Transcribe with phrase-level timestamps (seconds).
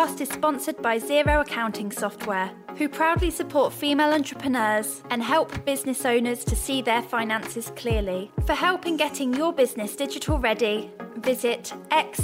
[0.00, 6.06] podcast is sponsored by Xero Accounting Software, who proudly support female entrepreneurs and help business
[6.06, 8.32] owners to see their finances clearly.
[8.46, 12.16] For help in getting your business digital ready, visit xero.com.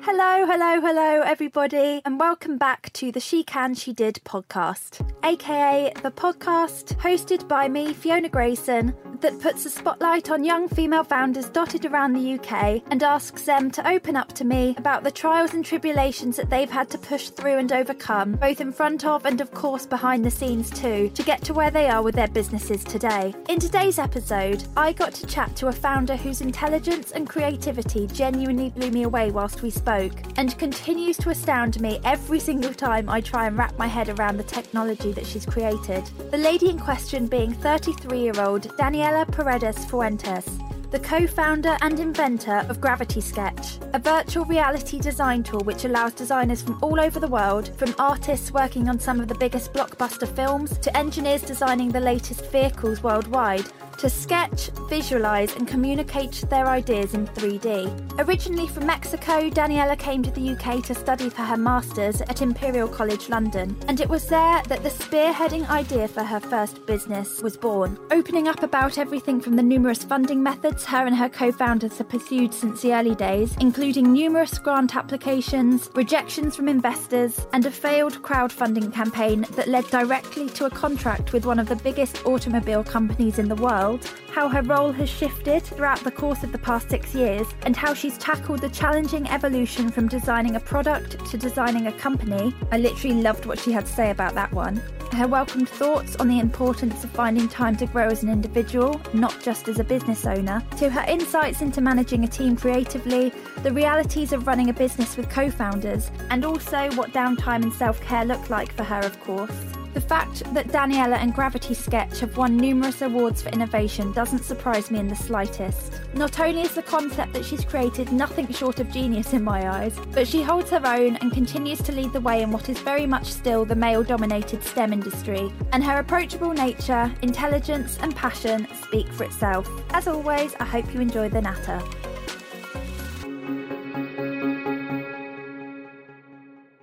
[0.00, 5.92] Hello, hello, hello, everybody, and welcome back to the She Can, She Did podcast, aka
[6.04, 11.48] the podcast hosted by me, Fiona Grayson, that puts a spotlight on young female founders
[11.48, 15.54] dotted around the UK and asks them to open up to me about the trials
[15.54, 19.40] and tribulations that they've had to push through and overcome, both in front of and,
[19.40, 22.84] of course, behind the scenes too, to get to where they are with their businesses
[22.84, 23.34] today.
[23.48, 28.70] In today's episode, I got to chat to a founder whose intelligence and creativity genuinely
[28.70, 33.20] blew me away whilst we spoke and continues to astound me every single time I
[33.20, 36.04] try and wrap my head around the technology that she's created.
[36.30, 38.76] The lady in question being 33 year old
[39.08, 40.58] Daniela Paredes Fuentes,
[40.90, 46.12] the co founder and inventor of Gravity Sketch, a virtual reality design tool which allows
[46.12, 50.28] designers from all over the world, from artists working on some of the biggest blockbuster
[50.28, 53.64] films to engineers designing the latest vehicles worldwide,
[53.98, 58.18] to sketch, visualize, and communicate their ideas in 3D.
[58.18, 62.88] Originally from Mexico, Daniela came to the UK to study for her master's at Imperial
[62.88, 67.56] College London, and it was there that the spearheading idea for her first business was
[67.56, 71.98] born, opening up about everything from the numerous funding methods her and her co founders
[71.98, 77.70] have pursued since the early days, including numerous grant applications, rejections from investors, and a
[77.70, 82.84] failed crowdfunding campaign that led directly to a contract with one of the biggest automobile
[82.84, 83.87] companies in the world
[84.32, 87.94] how her role has shifted throughout the course of the past six years, and how
[87.94, 92.54] she's tackled the challenging evolution from designing a product to designing a company.
[92.70, 94.82] I literally loved what she had to say about that one.
[95.12, 99.40] Her welcomed thoughts on the importance of finding time to grow as an individual, not
[99.40, 104.32] just as a business owner, to her insights into managing a team creatively, the realities
[104.32, 108.50] of running a business with co founders, and also what downtime and self care look
[108.50, 109.77] like for her, of course.
[109.94, 114.90] The fact that Daniela and Gravity Sketch have won numerous awards for innovation doesn't surprise
[114.90, 116.00] me in the slightest.
[116.14, 119.98] Not only is the concept that she's created nothing short of genius in my eyes,
[120.12, 123.06] but she holds her own and continues to lead the way in what is very
[123.06, 125.50] much still the male dominated STEM industry.
[125.72, 129.68] And her approachable nature, intelligence, and passion speak for itself.
[129.90, 131.82] As always, I hope you enjoy the natter.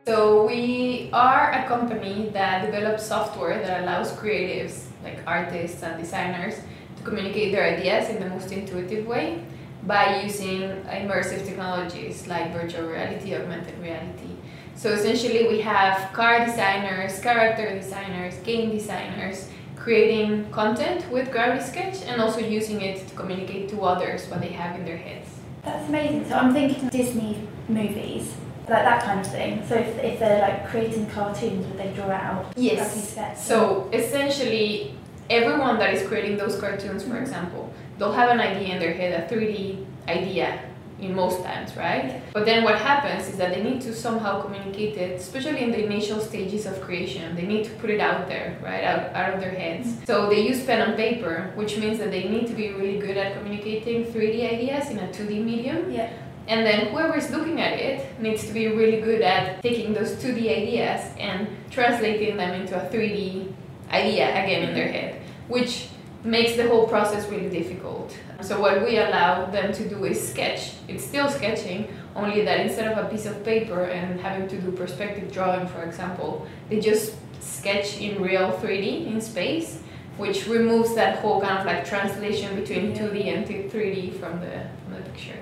[0.05, 6.53] So we are a company that develops software that allows creatives, like artists and designers,
[6.97, 9.43] to communicate their ideas in the most intuitive way
[9.81, 14.29] by using immersive technologies like virtual reality, augmented reality.
[14.75, 22.03] So essentially we have car designers, character designers, game designers, creating content with Gravity Sketch
[22.03, 25.29] and also using it to communicate to others what they have in their heads.
[25.63, 26.29] That's amazing.
[26.29, 28.35] So I'm thinking Disney movies
[28.69, 29.65] like that kind of thing.
[29.67, 32.53] So if, if they're like creating cartoons, would they draw it out?
[32.55, 33.15] Yes.
[33.37, 34.95] So essentially,
[35.29, 39.29] everyone that is creating those cartoons, for example, they'll have an idea in their head,
[39.29, 40.59] a 3D idea
[40.99, 42.21] in most times, right?
[42.33, 45.83] But then what happens is that they need to somehow communicate it, especially in the
[45.83, 47.35] initial stages of creation.
[47.35, 49.87] They need to put it out there, right, out, out of their heads.
[49.87, 50.05] Mm-hmm.
[50.05, 53.17] So they use pen and paper, which means that they need to be really good
[53.17, 55.91] at communicating 3D ideas in a 2D medium.
[55.91, 56.11] Yeah.
[56.47, 60.11] And then whoever is looking at it needs to be really good at taking those
[60.13, 63.51] 2D ideas and translating them into a 3D
[63.91, 64.93] idea again in their mm-hmm.
[64.93, 65.89] head, which
[66.23, 68.15] makes the whole process really difficult.
[68.41, 70.73] So what we allow them to do is sketch.
[70.87, 74.71] It's still sketching, only that instead of a piece of paper and having to do
[74.71, 79.81] perspective drawing, for example, they just sketch in real 3D in space,
[80.17, 84.93] which removes that whole kind of like translation between 2D and 3D from the, from
[84.93, 85.37] the picture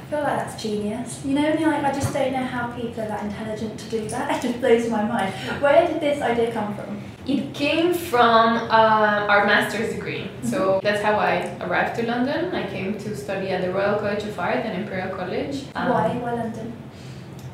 [0.00, 1.24] feel like that's genius.
[1.24, 4.32] You know, like, I just don't know how people are that intelligent to do that.
[4.44, 5.32] It just blows my mind.
[5.60, 7.00] Where did this idea come from?
[7.26, 10.30] It came from uh, our master's degree.
[10.42, 10.86] So mm-hmm.
[10.86, 12.54] that's how I arrived to London.
[12.54, 15.64] I came to study at the Royal College of Art and Imperial College.
[15.74, 16.08] Um, Why?
[16.18, 16.72] Why London?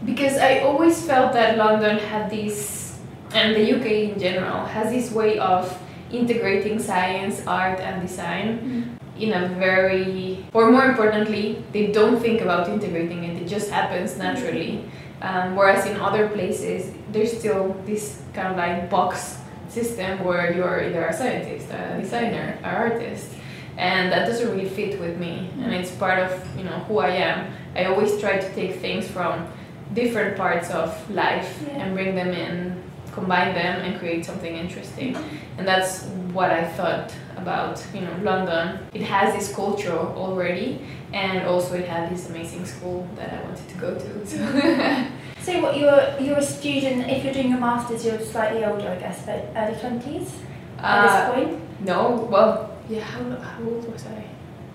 [0.05, 2.99] Because I always felt that London had this,
[3.35, 5.77] and the UK in general, has this way of
[6.11, 8.59] integrating science, art, and design.
[8.59, 13.71] Mm-hmm in a very, or more importantly, they don't think about integrating it, it just
[13.71, 14.85] happens naturally.
[15.21, 19.39] Um, whereas in other places, there's still this kind of like box
[19.69, 23.35] system where you're either a scientist, a designer, an artist,
[23.77, 25.51] and that doesn't really fit with me.
[25.61, 27.53] And it's part of you know who I am.
[27.75, 29.49] I always try to take things from
[29.93, 31.83] different parts of life yeah.
[31.83, 32.83] and bring them in
[33.19, 35.17] combine them and create something interesting.
[35.57, 37.13] And that's what I thought
[37.43, 38.79] about, you know, London.
[38.95, 40.81] It has this culture already
[41.13, 45.09] and also it had this amazing school that I wanted to go to.
[45.49, 48.89] So, so what you're you're a student if you're doing your masters you're slightly older
[48.89, 50.35] I guess, but early twenties
[50.79, 51.81] at uh, this point?
[51.87, 54.25] no, well, yeah, how, how old was I?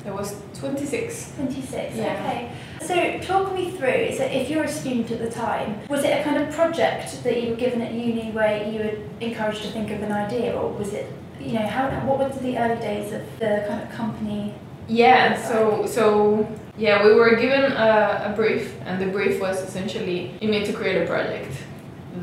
[0.05, 1.33] I was 26.
[1.35, 2.03] 26, Yeah.
[2.19, 2.51] okay.
[2.81, 6.23] So talk me through, so if you're a student at the time, was it a
[6.23, 9.91] kind of project that you were given at uni where you were encouraged to think
[9.91, 11.07] of an idea or was it,
[11.45, 14.53] you know, how, what were the early days of the kind of company?
[14.87, 16.47] Yeah, so so
[16.77, 20.73] yeah, we were given a, a brief, and the brief was essentially you need to
[20.73, 21.51] create a project.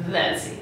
[0.09, 0.59] That's it.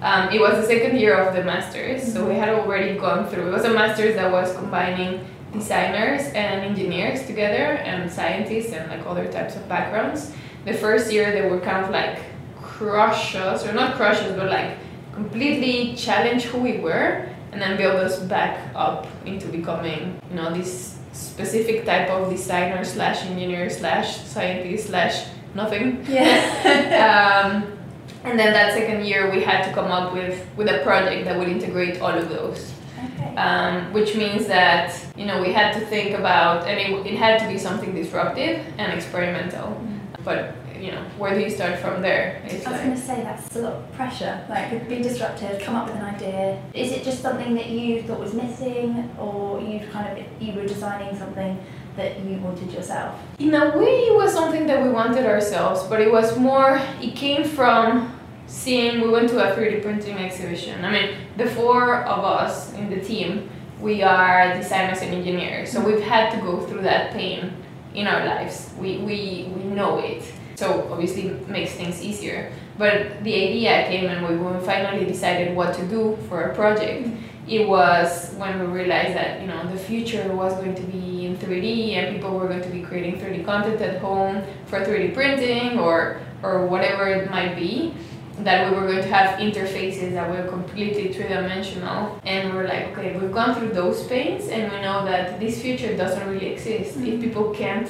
[0.00, 3.48] Um, it was the second year of the masters, so we had already gone through.
[3.48, 9.04] It was a masters that was combining designers and engineers together, and scientists and like
[9.06, 10.32] other types of backgrounds.
[10.64, 12.20] The first year they were kind of like
[12.62, 14.76] crush us, or not crush us, but like
[15.14, 20.52] completely challenge who we were, and then build us back up into becoming, you know,
[20.52, 26.04] this specific type of designer slash engineer slash scientist slash nothing.
[26.08, 27.52] Yeah.
[27.54, 27.78] um,
[28.24, 31.38] and then that second year we had to come up with with a project that
[31.38, 32.72] would integrate all of those
[33.04, 33.36] okay.
[33.36, 37.38] um, which means that you know we had to think about and it, it had
[37.40, 39.80] to be something disruptive and experimental
[40.24, 43.00] but you know where do you start from there it's I was like going to
[43.00, 44.44] say that's a lot of pressure.
[44.48, 46.62] Like, be disruptive, come up with an idea.
[46.74, 50.66] Is it just something that you thought was missing, or you kind of you were
[50.66, 51.58] designing something
[51.96, 53.18] that you wanted yourself?
[53.38, 57.14] in a way it was something that we wanted ourselves but it was more it
[57.14, 58.12] came from
[58.46, 62.90] seeing we went to a 3d printing exhibition i mean the four of us in
[62.90, 63.48] the team
[63.80, 65.86] we are designers and engineers so mm.
[65.86, 67.52] we've had to go through that pain
[67.94, 70.22] in our lives we we, we know it
[70.58, 72.52] so obviously it makes things easier.
[72.78, 76.54] But the idea came and we, when we finally decided what to do for a
[76.54, 77.08] project.
[77.46, 81.36] It was when we realized that you know the future was going to be in
[81.36, 85.78] 3D and people were going to be creating 3D content at home for 3D printing
[85.78, 87.94] or or whatever it might be
[88.40, 92.20] that we were going to have interfaces that were completely three-dimensional.
[92.24, 95.62] And we were like okay we've gone through those pains and we know that this
[95.62, 96.96] future doesn't really exist.
[96.96, 97.22] If mm-hmm.
[97.22, 97.88] people can't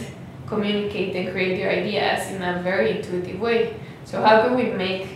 [0.49, 3.75] communicate and create their ideas in a very intuitive way
[4.05, 5.07] so how can we make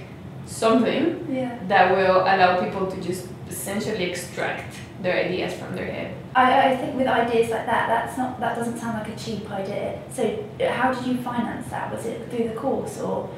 [0.46, 1.58] something Yeah.
[1.68, 6.14] that will allow people to just essentially extract their ideas from their head.
[6.34, 9.50] I, I think with ideas like that, that's not that doesn't sound like a cheap
[9.50, 9.98] idea.
[10.12, 10.22] So
[10.60, 11.92] uh, how did you finance that?
[11.94, 13.28] Was it through the course or?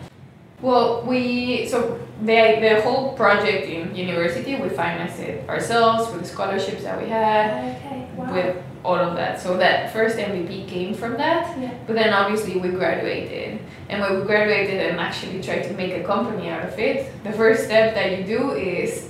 [0.61, 6.29] Well, we so the the whole project in university we financed it ourselves with the
[6.29, 8.07] scholarships that we had, Okay.
[8.17, 8.33] Wow.
[8.35, 9.41] with all of that.
[9.41, 11.59] So that first MVP came from that.
[11.59, 11.73] yeah.
[11.87, 16.05] But then obviously we graduated, and when we graduated and actually tried to make a
[16.05, 19.09] company out of it, the first step that you do is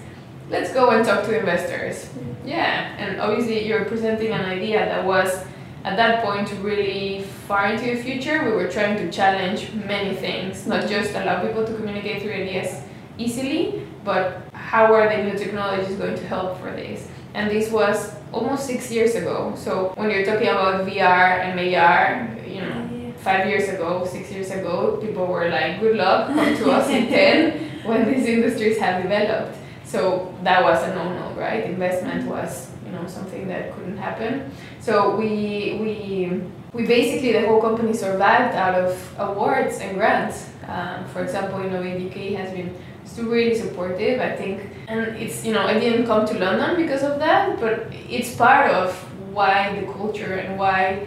[0.48, 2.08] let's go and talk to investors.
[2.44, 5.44] Yeah, and obviously you're presenting an idea that was
[5.84, 8.44] at that point really far into the future.
[8.44, 10.88] We were trying to challenge many things, not mm-hmm.
[10.88, 12.82] just allow people to communicate through ideas
[13.18, 17.08] easily, but how are the new technologies going to help for this?
[17.34, 19.54] And this was almost six years ago.
[19.56, 24.50] So when you're talking about VR and AR, you know, five years ago, six years
[24.50, 29.02] ago, people were like, good luck, come to us in 10 when these industries have
[29.02, 29.56] developed.
[29.84, 31.64] So that was a no-no, right?
[31.64, 34.50] Investment was, you know, something that couldn't happen.
[34.81, 36.42] So we, we,
[36.72, 40.50] we basically, the whole company survived out of awards and grants.
[40.67, 42.74] Um, for example, you know, UK has been
[43.05, 44.61] still really supportive, I think.
[44.89, 48.70] And it's, you know, I didn't come to London because of that, but it's part
[48.70, 48.94] of
[49.32, 51.06] why the culture and why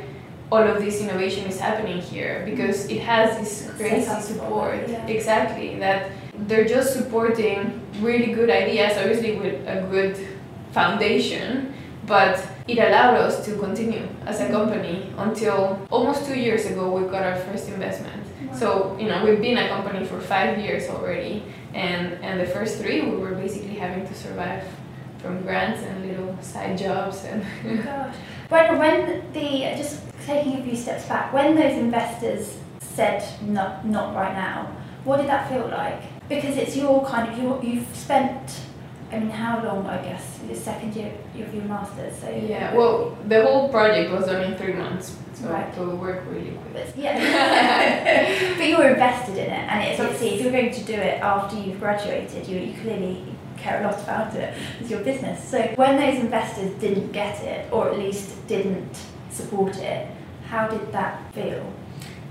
[0.51, 4.87] all of this innovation is happening here because it has this crazy support.
[4.87, 5.05] yeah.
[5.07, 6.11] Exactly, that
[6.47, 10.15] they're just supporting really good ideas, obviously with a good
[10.71, 11.73] foundation,
[12.05, 14.53] but it allowed us to continue as a mm-hmm.
[14.53, 18.23] company until almost two years ago we got our first investment.
[18.53, 21.43] So, you know, we've been a company for five years already,
[21.77, 24.63] and, and the first three we were basically having to survive
[25.19, 28.15] from grants and little side jobs and oh Gosh.
[28.49, 34.15] When, when the, just taking a few steps back, when those investors said not, not
[34.15, 36.01] right now, what did that feel like?
[36.27, 38.61] Because it's your kind of, your, you've spent,
[39.11, 42.29] I mean, how long, I guess, the second year of your master's, so.
[42.29, 45.73] Yeah, well, the whole project was done in three months, so, Right.
[45.73, 46.73] so we worked really quick.
[46.73, 48.55] But, yeah.
[48.57, 51.21] but you were invested in it, and it's obviously, if you're going to do it
[51.21, 53.23] after you've graduated, you, you clearly
[53.55, 54.53] care a lot about it.
[54.81, 55.41] It's your business.
[55.43, 58.97] So when those investors didn't get it, or at least didn't
[59.31, 60.09] support it,
[60.47, 61.65] how did that feel?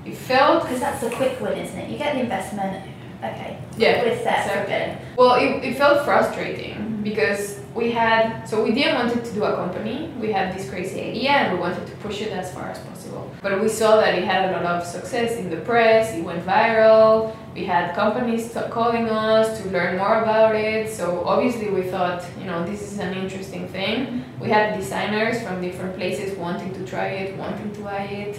[0.05, 1.91] It felt Because that's a quick win, isn't it?
[1.91, 2.85] You get the investment,
[3.19, 5.05] okay, Yeah, we're set for a exactly.
[5.05, 5.19] bit.
[5.19, 7.03] Well, it, it felt frustrating mm-hmm.
[7.03, 10.13] because we had, so we didn't want to do a company.
[10.19, 13.31] We had this crazy idea and we wanted to push it as far as possible.
[13.43, 16.45] But we saw that it had a lot of success in the press, it went
[16.45, 17.37] viral.
[17.55, 20.91] We had companies calling us to learn more about it.
[20.91, 24.25] So obviously we thought, you know, this is an interesting thing.
[24.41, 28.39] We had designers from different places wanting to try it, wanting to buy it.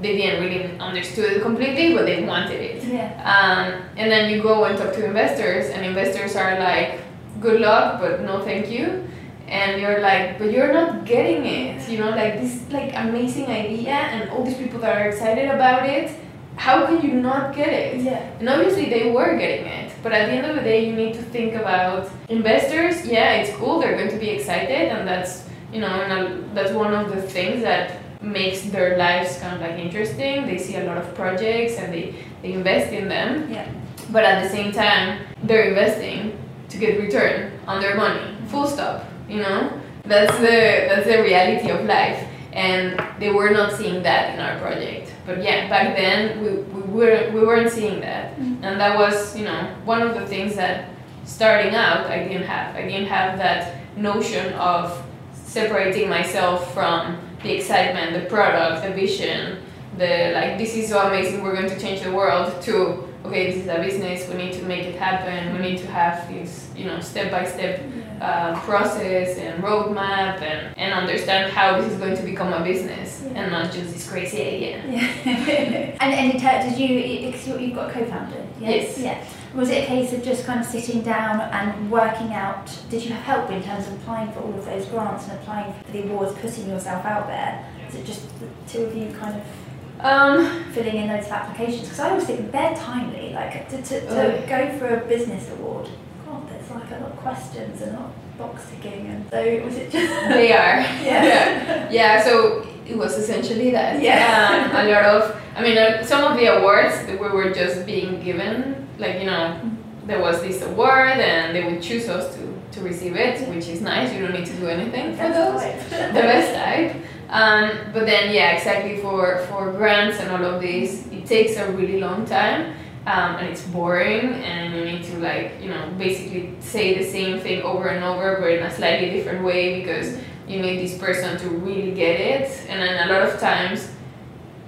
[0.00, 2.84] They didn't really understood it completely, but they wanted it.
[2.84, 3.08] Yeah.
[3.24, 7.00] Um, and then you go and talk to investors, and investors are like,
[7.40, 9.04] "Good luck, but no, thank you."
[9.48, 13.94] And you're like, "But you're not getting it." You know, like this like amazing idea,
[13.94, 16.10] and all these people that are excited about it.
[16.56, 18.00] How can you not get it?
[18.00, 18.38] Yeah.
[18.40, 21.12] And obviously they were getting it, but at the end of the day, you need
[21.14, 23.06] to think about investors.
[23.06, 26.72] Yeah, it's cool; they're going to be excited, and that's you know, and uh, that's
[26.72, 30.46] one of the things that makes their lives kind of like interesting.
[30.46, 33.50] They see a lot of projects and they they invest in them.
[33.50, 33.68] Yeah.
[34.10, 38.36] But at the same time, they're investing to get return on their money.
[38.48, 39.04] Full stop.
[39.28, 39.72] You know,
[40.04, 44.58] that's the that's the reality of life, and they were not seeing that in our
[44.60, 45.12] project.
[45.26, 48.62] But yeah, back then we, we weren't we weren't seeing that, Mhm.
[48.62, 50.88] and that was you know one of the things that
[51.24, 52.76] starting out I didn't have.
[52.76, 55.02] I didn't have that notion of
[55.32, 59.58] separating myself from the excitement, the product, the vision,
[59.98, 63.62] the like this is so amazing we're going to change the world to okay this
[63.62, 66.84] is a business we need to make it happen we need to have this you
[66.84, 67.80] know step by step
[68.20, 73.22] uh, process and roadmap and, and understand how this is going to become a business
[73.24, 73.40] Yeah.
[73.40, 75.96] and not just this crazy idea Yeah.
[76.02, 77.26] and and you did you?
[77.30, 78.42] Because you- you've got a co-founder.
[78.60, 78.98] Yes.
[78.98, 79.24] Yeah.
[79.54, 82.70] Was it a case of just kind of sitting down and working out?
[82.90, 85.72] Did you have help in terms of applying for all of those grants and applying
[85.72, 87.64] for the awards, putting yourself out there?
[87.86, 91.82] Was it just the two of you kind of um, filling in those applications?
[91.82, 93.32] Because I always think they're timely.
[93.32, 94.46] Like to, to, to Oh.
[94.46, 95.88] go for a business award.
[96.26, 99.64] God, there's like a lot of questions and a lot of box ticking, and so
[99.64, 100.12] was it just?
[100.28, 101.90] they are Yeah.
[101.90, 104.70] yeah so it was essentially that Yeah.
[104.74, 107.86] um, a lot of i mean uh, some of the awards that we were just
[107.86, 109.60] being given like you know
[110.04, 112.40] there was this award and they would choose us to,
[112.72, 114.12] to receive it which is nice.
[114.12, 115.62] You don't need to do anything for those.
[115.90, 117.02] the best type.
[117.28, 121.70] Um, but then yeah exactly for for grants and all of this it takes a
[121.72, 122.76] really long time
[123.06, 127.40] um, and it's boring and you need to like you know basically say the same
[127.40, 131.36] thing over and over but in a slightly different way because you need this person
[131.38, 132.66] to really get it.
[132.68, 133.90] And then a lot of times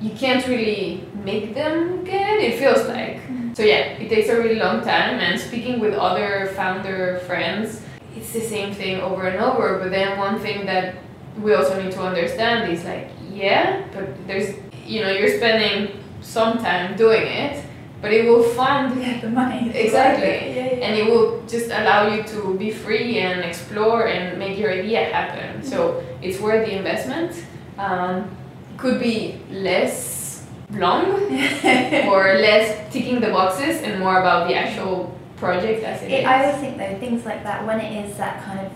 [0.01, 2.55] you can't really make them get it.
[2.55, 3.21] It feels like
[3.59, 7.83] so yeah it takes a really long time and speaking with other founder friends
[8.15, 10.95] it's the same thing over and over but then one thing that
[11.43, 14.55] we also need to understand is like yeah but there's
[14.87, 17.65] you know you're spending some time doing it
[18.01, 19.73] but it will fund Yeah, the money.
[19.75, 20.55] Exactly.
[20.55, 20.87] Yeah, yeah.
[20.87, 25.07] and it will just allow you to be free and explore and make your idea
[25.07, 27.33] happen so it's worth the investment
[27.77, 28.31] um,
[28.77, 30.28] could be less
[30.71, 31.07] long
[32.13, 36.27] or less ticking the boxes and more about the actual project as it It, is.
[36.27, 38.73] I always think though things like that when it is that kind of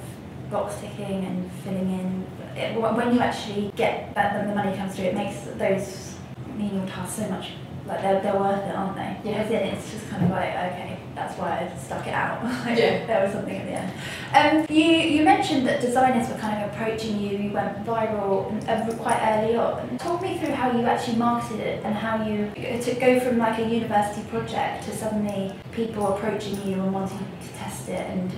[0.50, 4.94] box ticking and filling in, it, when you actually get that when the money comes
[4.94, 6.16] through, it makes those
[6.56, 7.50] menial tasks so much
[7.86, 9.30] like they're, they're worth it, aren't they?
[9.30, 9.38] Yeah.
[9.38, 12.42] Because then it's just kind of like okay, that's why I stuck it out.
[12.66, 13.06] like, Yeah.
[13.06, 13.92] There was something at the end.
[14.34, 17.36] Um, you you mentioned that designers were kind of approaching you.
[17.38, 19.98] You went viral uh, quite early on.
[19.98, 22.50] Talk me through how you actually marketed it and how you
[22.80, 27.58] to go from like a university project to suddenly people approaching you and wanting to
[27.58, 28.32] test it and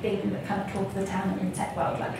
[0.00, 1.98] being the kind of talk of the town in the tech world.
[1.98, 2.12] Like,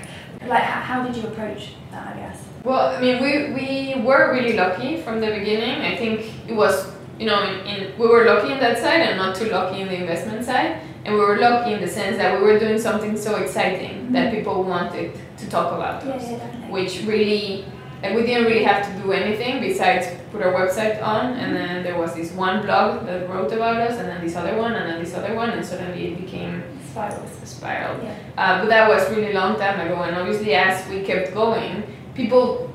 [0.48, 2.14] like how, how did you approach that?
[2.14, 2.42] I guess.
[2.64, 5.82] Well, I mean, we, we were really lucky from the beginning.
[5.82, 9.16] I think it was, you know, in, in, we were lucky in that side and
[9.18, 10.80] not too lucky in the investment side.
[11.04, 14.32] And we were lucky in the sense that we were doing something so exciting that
[14.32, 16.30] people wanted to talk about Yeah, us.
[16.30, 16.70] yeah.
[16.70, 17.66] Which really,
[18.02, 21.34] like, we didn't really have to do anything besides put our website on.
[21.34, 24.56] And then there was this one blog that wrote about us, and then this other
[24.56, 27.30] one, and then this other one, and suddenly it became Spirals.
[27.42, 28.02] a spiral.
[28.02, 28.14] Yeah.
[28.38, 31.82] Uh, but that was really long time ago, and obviously as we kept going,
[32.14, 32.72] people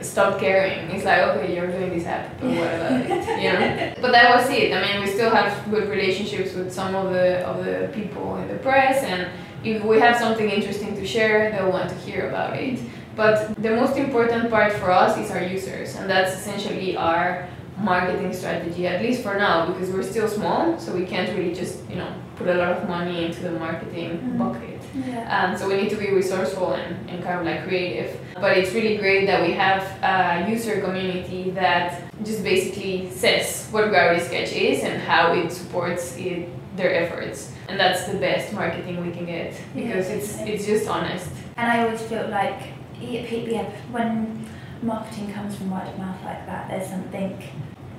[0.00, 0.90] stopped caring.
[0.90, 3.40] It's like, okay, you're doing this app, but what about?
[3.42, 3.92] You know.
[4.00, 4.72] But that was it.
[4.72, 8.48] I mean, we still have good relationships with some of the of the people in
[8.48, 9.28] the press, and
[9.64, 12.78] if we have something interesting to share, they'll want to hear about it.
[13.16, 18.32] But the most important part for us is our users, and that's essentially our marketing
[18.32, 21.96] strategy, at least for now, because we're still small, so we can't really just, you
[21.96, 24.38] know, put a lot of money into the marketing Mhm.
[24.38, 24.77] bucket.
[24.94, 25.50] Yeah.
[25.52, 28.18] Um, so we need to be resourceful and, and kind of like creative.
[28.34, 33.88] But it's really great that we have a user community that just basically says what
[33.90, 37.52] Gravity Sketch is and how it supports it, their efforts.
[37.68, 41.28] And that's the best marketing we can get because Yeah, it's it's just honest.
[41.56, 42.68] And I always feel like,
[43.00, 44.46] yeah, when
[44.82, 47.42] marketing comes from word of mouth like that, there's something,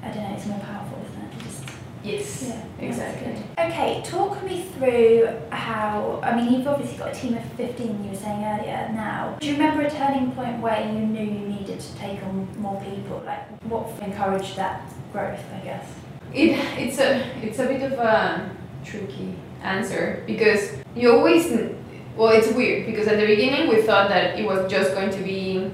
[0.02, 0.99] I don't know, it's more powerful, isn't it?
[0.99, 0.99] Just,
[2.04, 2.46] Yes.
[2.48, 3.44] yeah, exactly.
[3.58, 8.10] Okay, talk me through how, I mean, you've obviously got a team of 15, you
[8.10, 9.38] were saying earlier now.
[9.40, 12.82] Do you remember a turning point where you knew you needed to take on more
[12.82, 13.22] people?
[13.26, 15.88] Like, what encouraged that growth, I guess?
[16.34, 18.52] It it's a it's a bit of a
[18.86, 21.52] tricky answer because you always
[22.16, 25.24] well it's weird because at the beginning we thought that it was just going to
[25.24, 25.72] be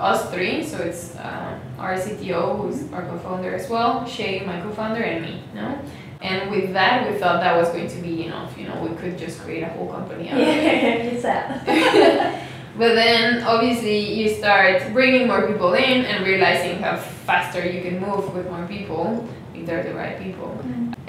[0.00, 5.02] us three so it's uh, our CTO who's our co-founder as well Shay my co-founder
[5.02, 5.78] and me no
[6.22, 9.18] and with that we thought that was going to be enough you know we could
[9.18, 12.44] just create a whole company out of Yeah, just that.
[12.76, 18.00] but then obviously you start bringing more people in and realizing how faster you can
[18.00, 20.56] move with more people if they're the right people.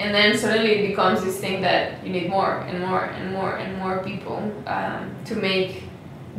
[0.00, 3.56] And then suddenly it becomes this thing that you need more and more and more
[3.56, 5.84] and more people um, to make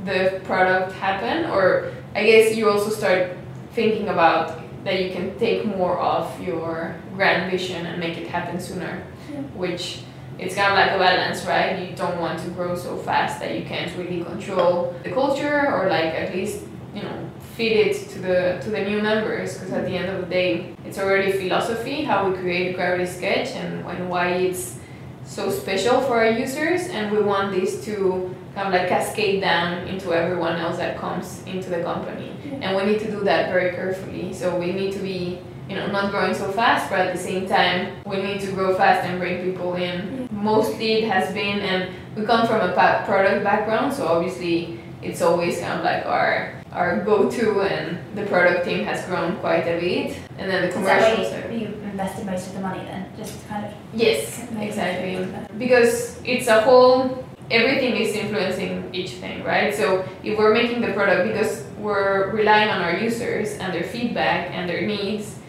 [0.06, 1.50] the product happen.
[1.50, 3.38] Or I guess you also start
[3.74, 8.60] thinking about that you can take more of your grand vision and make it happen
[8.60, 9.40] sooner, Yeah.
[9.56, 10.02] which
[10.40, 11.80] it's kind of like a balance, right?
[11.80, 15.88] You don't want to grow so fast that you can't really control the culture or
[15.90, 19.86] like at least you know feed it to the to the new members because at
[19.86, 24.10] the end of the day it's already philosophy how we create gravity sketch and, and
[24.10, 24.78] why it's
[25.26, 29.88] so special for our users and we want this to kind of like cascade down
[29.88, 32.32] into everyone else that comes into the company.
[32.62, 34.34] And we need to do that very carefully.
[34.34, 37.48] So we need to be you know not growing so fast but at the same
[37.48, 40.28] time we need to grow fast and bring people in.
[40.32, 45.60] Mostly it has been and we come from a product background so obviously it's always
[45.60, 50.18] kind of like our our go-to and the product team has grown quite a bit.
[50.40, 53.06] And then the Is commercial you, you invested most of the money then?
[53.16, 55.28] Just kind of yes exactly.
[55.58, 60.92] because it's a whole everything is influencing each thing right so if we're making the
[60.94, 65.40] product because we're relying on our users and their feedback and their needs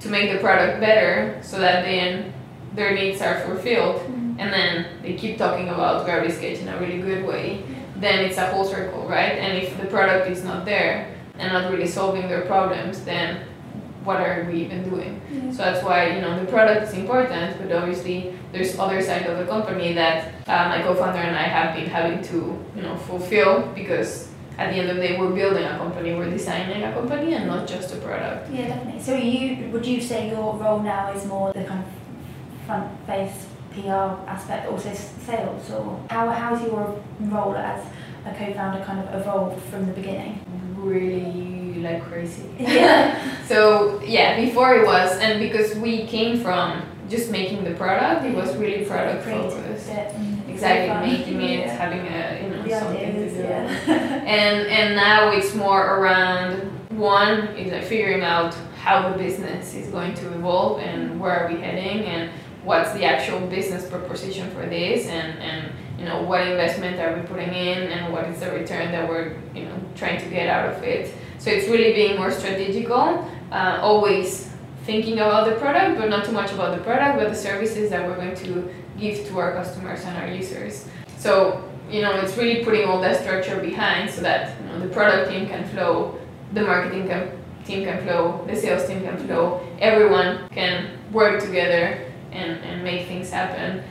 [0.00, 2.32] to make the product better so that then
[2.74, 4.00] their needs are fulfilled
[4.32, 4.40] Mm.
[4.40, 7.62] and then they keep talking about gravity sketch in a really good way
[7.96, 11.70] then it's a whole circle right and if the product is not there and not
[11.70, 13.44] really solving their problems then
[14.04, 15.50] what are we even doing Yeah.
[15.52, 19.38] so that's why you know the product is important, but obviously there's other side of
[19.38, 22.38] the company that uh, my co-founder and I have been having to
[22.76, 26.28] you know fulfill because at the end of the day we're building a company, we're
[26.28, 28.50] designing a company, and not just a product.
[28.52, 29.00] Yeah, definitely.
[29.02, 31.90] So you would you say your role now is more the kind of
[32.66, 37.80] front face PR aspect, also sales, or how how's your role as
[38.26, 40.34] a co-founder kind of evolved from the beginning?
[40.76, 42.44] Really like crazy.
[42.58, 43.18] Yeah.
[43.46, 48.34] So yeah, before it was, and because we came from just making the product, it
[48.34, 49.86] was really product focused.
[49.88, 51.76] bit and Exactly, making it, Yeah.
[51.76, 53.48] having a you know The something ideas, to do.
[53.48, 54.22] yeah.
[54.38, 59.88] and and now it's more around one is like figuring out how the business is
[59.88, 62.30] going to evolve and where are we heading and
[62.64, 67.22] what's the actual business proposition for this and and you know what investment are we
[67.26, 70.66] putting in and what is the return that we're you know trying to get out
[70.72, 73.06] of it so it's really being more strategical
[73.50, 74.50] uh, always
[74.84, 78.06] thinking about the product but not too much about the product but the services that
[78.06, 82.64] we're going to give to our customers and our users so you know, it's really
[82.64, 86.18] putting all that structure behind so that you know the product team can flow,
[86.54, 87.30] the marketing can,
[87.64, 93.06] team can flow, the sales team can flow, everyone can work together and, and make
[93.06, 93.84] things happen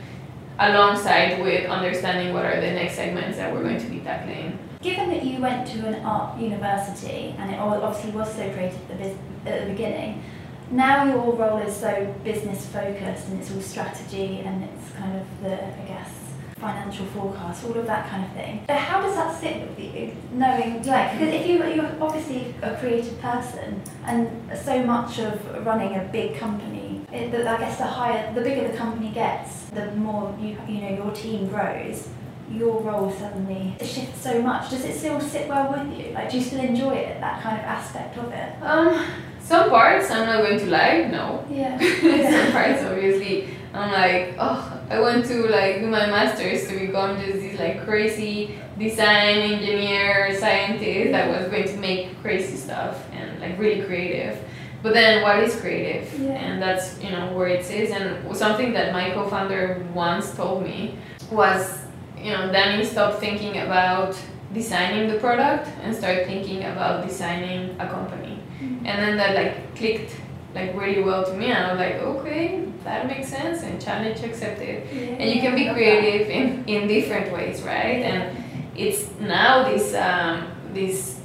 [0.58, 4.58] alongside with understanding what are the next segments that we're going to be tackling.
[4.82, 8.98] Given that you went to an art university and it obviously was so creative at
[8.98, 10.24] the, at the beginning,
[10.72, 15.26] now your role is so business focused and it's all strategy and it's kind of
[15.40, 16.10] the, I guess,
[16.56, 18.64] financial forecast, all of that kind of thing.
[18.66, 22.76] But how does that sit with you, knowing, like, because if you, you're obviously a
[22.76, 28.34] creative person and so much of running a big company, it, I guess the higher,
[28.34, 32.08] the bigger the company gets, the more you, you know, your team grows
[32.52, 34.70] your role suddenly shifts so much.
[34.70, 36.12] Does it still sit well with you?
[36.12, 38.62] Like, do you still enjoy it, that kind of aspect of it?
[38.62, 39.04] Um,
[39.40, 41.44] some parts I'm not going to lie, no.
[41.50, 41.78] Yeah.
[42.44, 47.18] some parts obviously I'm like, oh, I want to like do my masters to become
[47.18, 53.40] just this like crazy design engineer scientist that was going to make crazy stuff and
[53.40, 54.38] like really creative.
[54.82, 56.12] But then what is creative?
[56.20, 56.32] Yeah.
[56.32, 57.90] And that's you know where it is.
[57.92, 60.98] And something that my co-founder once told me
[61.30, 61.82] was
[62.22, 64.16] you know, Danny stopped thinking about
[64.54, 68.38] designing the product and started thinking about designing a company.
[68.60, 68.86] Mm.
[68.86, 70.14] And then that like clicked
[70.54, 74.22] like really well to me and I was like, okay, that makes sense and challenge
[74.22, 74.86] accepted.
[74.92, 78.02] And you can be creative in, in different ways, right?
[78.02, 78.44] And
[78.76, 81.20] it's now this um, this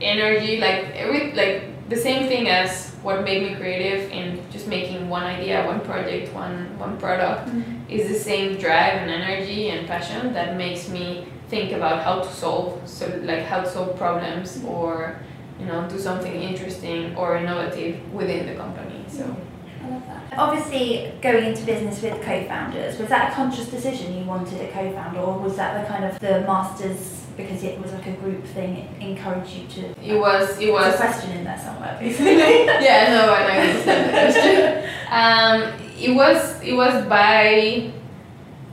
[0.00, 5.08] energy like every like the same thing as what made me creative in just making
[5.08, 7.79] one idea, one project, one one product Mm.
[7.90, 12.32] Is the same drive and energy and passion that makes me think about how to
[12.32, 15.18] solve so like how to solve problems or
[15.58, 19.36] you know do something interesting or innovative within the company so
[19.82, 20.38] I love that.
[20.38, 25.18] Obviously, going into business with co-founders was that a conscious decision you wanted a co-founder,
[25.18, 28.76] or was that the kind of the masters because it was like a group thing
[28.76, 29.80] it encouraged you to?
[30.04, 32.66] it was it was a question in there somewhere, basically.
[32.66, 37.90] yeah no I I understand the question um, it was it was by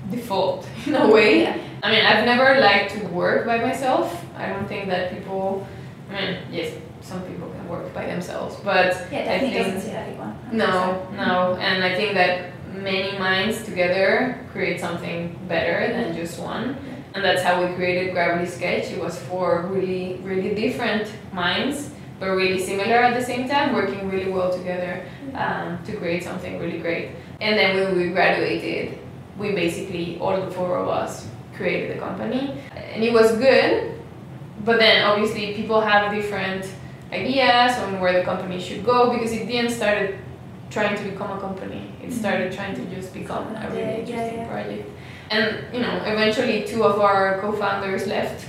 [0.09, 1.57] default in a way Yeah.
[1.83, 4.25] I mean, I've never liked to work by myself.
[4.35, 5.67] I don't think that people.
[6.09, 10.33] I mean, yes, some people can work by themselves, but Yeah, I think doesn't everyone.
[10.51, 16.75] no, no, and I think that many minds together create something better than just one,
[17.13, 18.85] and that's how we created Gravity Sketch.
[18.91, 24.09] It was four really, really different minds, but really similar at the same time, working
[24.09, 27.11] really well together um, to create something really great.
[27.41, 28.97] And then when we graduated,
[29.37, 33.93] we basically all the four of us created the company, and it was good.
[34.65, 36.65] But then obviously people have different
[37.11, 40.17] ideas on where the company should go because it didn't started
[40.69, 41.91] trying to become a company.
[42.03, 44.47] It started trying to just become a really Yeah, yeah, interesting yeah.
[44.47, 44.89] project.
[45.29, 48.45] And you know, eventually two of our co-founders left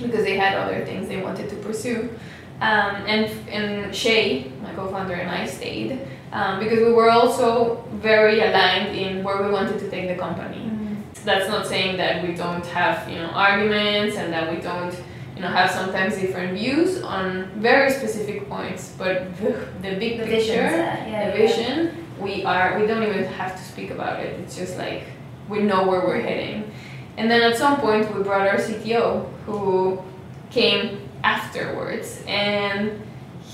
[0.00, 2.10] because they had other things they wanted to pursue.
[2.60, 6.00] Um, and and Shay, my co-founder, and I stayed
[6.32, 10.58] um, because we were also very aligned in where we wanted to take the company.
[10.58, 10.96] Mm.
[11.24, 14.94] That's not saying that we don't have you know arguments and that we don't
[15.34, 20.26] you know have sometimes different views on very specific points, but the, the big The
[20.26, 20.52] picture.
[20.54, 21.36] Yeah, the yeah.
[21.36, 24.38] vision, we are we don't even have to speak about it.
[24.40, 25.04] It's just like
[25.48, 26.70] we know where we're heading.
[27.16, 30.02] And then at some point we brought our CTO who
[30.50, 33.02] came afterwards and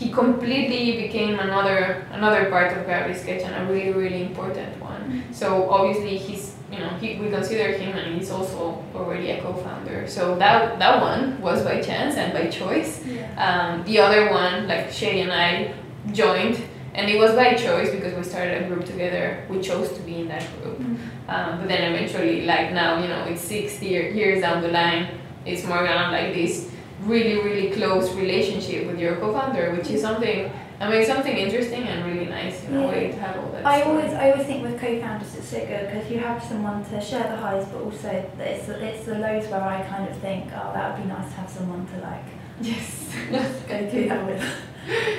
[0.00, 5.24] he completely became another another part of Gravity Sketch and a really really important one.
[5.30, 10.08] So obviously he's you know he, we consider him and he's also already a co-founder.
[10.08, 13.04] So that that one was by chance and by choice.
[13.04, 13.28] Yeah.
[13.46, 15.74] Um, the other one, like Shay and I,
[16.12, 16.62] joined,
[16.94, 19.44] and it was by choice because we started a group together.
[19.50, 20.78] We chose to be in that group.
[20.78, 20.96] Mm.
[21.28, 25.08] Um, but then eventually, like now, you know, it's six year, years down the line,
[25.46, 30.52] it's more of like this really, really close relationship with your co-founder, which is something,
[30.80, 33.66] I mean, something interesting and really nice in a way to have all that.
[33.66, 33.96] I story.
[33.96, 37.24] always, I always think with co-founders it's so good because you have someone to share
[37.28, 38.08] the highs, but also
[38.38, 41.26] it's the, it's the lows where I kind of think, oh, that would be nice
[41.28, 42.24] to have someone to like
[42.60, 43.08] yes.
[43.68, 44.42] go through that with.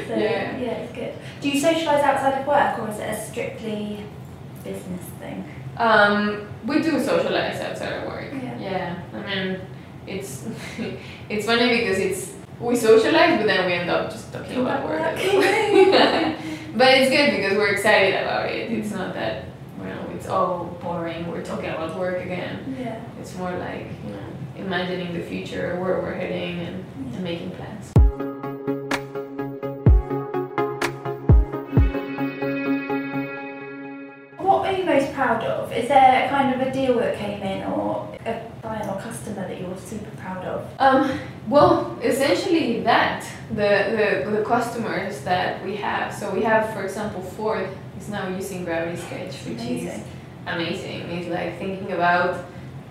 [0.07, 0.57] So Yeah.
[0.57, 0.71] yeah.
[0.83, 1.13] it's good.
[1.41, 4.03] Do you socialise outside of work, or is it a strictly
[4.63, 5.45] business thing?
[5.77, 8.27] Um, we do socialize outside of work.
[8.33, 8.59] Yeah.
[8.59, 9.01] Yeah.
[9.13, 9.61] I mean,
[10.07, 10.45] it's
[11.31, 15.01] it's funny because it's we socialize, but then we end up just talking about work.
[16.75, 18.71] but it's good because we're excited about it.
[18.71, 19.45] It's not that
[19.79, 21.31] you know it's all boring.
[21.31, 22.75] We're talking about work again.
[22.77, 23.01] Yeah.
[23.19, 24.19] It's more like you know
[24.57, 27.91] imagining the future, where we're heading, and, and making plans.
[34.37, 35.71] What are you most proud of?
[35.71, 39.47] Is there a kind of a deal that came in, or a client or customer
[39.47, 40.67] that you're super proud of?
[40.79, 46.13] Um, well, essentially that the, the the customers that we have.
[46.13, 47.67] So we have, for example, Ford
[47.99, 50.03] is now using Gravity Sketch, which is Amazing.
[50.47, 51.01] amazing.
[51.11, 52.45] It's like thinking about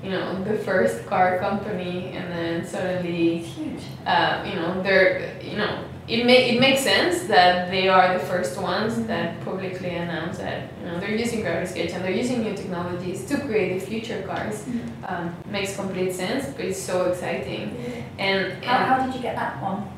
[0.05, 3.83] you know the first car company, and then suddenly It's huge.
[4.07, 8.25] uh, you know they're you know it may, it makes sense that they are the
[8.25, 12.55] first ones that publicly announce that you know they're using Gravity and they're using new
[12.55, 14.65] technologies to create the future cars.
[15.07, 17.77] Um, makes complete sense, but it's so exciting.
[18.19, 19.89] And, and How, how did you get that one?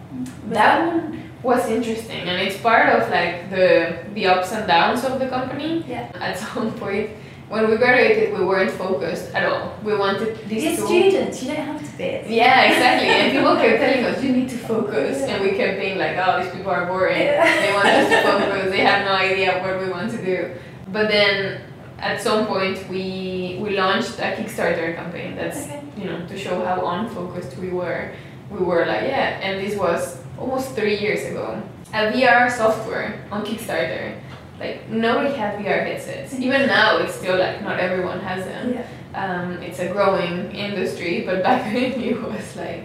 [0.48, 5.04] Was that one was interesting, and it's part of like the the ups and downs
[5.04, 5.84] of the company.
[5.88, 6.12] Yeah.
[6.14, 7.10] At some point,
[7.52, 9.76] when we graduated, we weren't focused at all.
[9.84, 12.04] We wanted these You're students, you don't have to be.
[12.34, 13.08] Yeah, exactly.
[13.08, 15.20] And people kept telling us, you need to focus.
[15.20, 17.18] And we kept being like, oh, these people are boring.
[17.18, 18.70] They want us to focus.
[18.70, 20.54] They have no idea what we want to do.
[20.88, 21.60] But then
[21.98, 25.82] at some point, we we launched a Kickstarter campaign that's, Okay.
[25.98, 28.12] you know, to show how unfocused we were.
[28.50, 29.44] We were like, yeah.
[29.44, 30.00] And this was
[30.40, 31.62] almost three years ago.
[31.92, 34.16] A VR software on Kickstarter.
[34.62, 36.38] Like, nobody had VR headsets.
[36.38, 38.86] Even now, it's still like, not everyone has them Yeah.
[39.14, 42.84] Um, it's a growing industry, but back then it was like.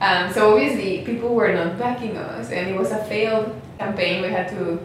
[0.00, 4.22] Um, so obviously people were not backing us, and it was a failed campaign.
[4.22, 4.80] We had to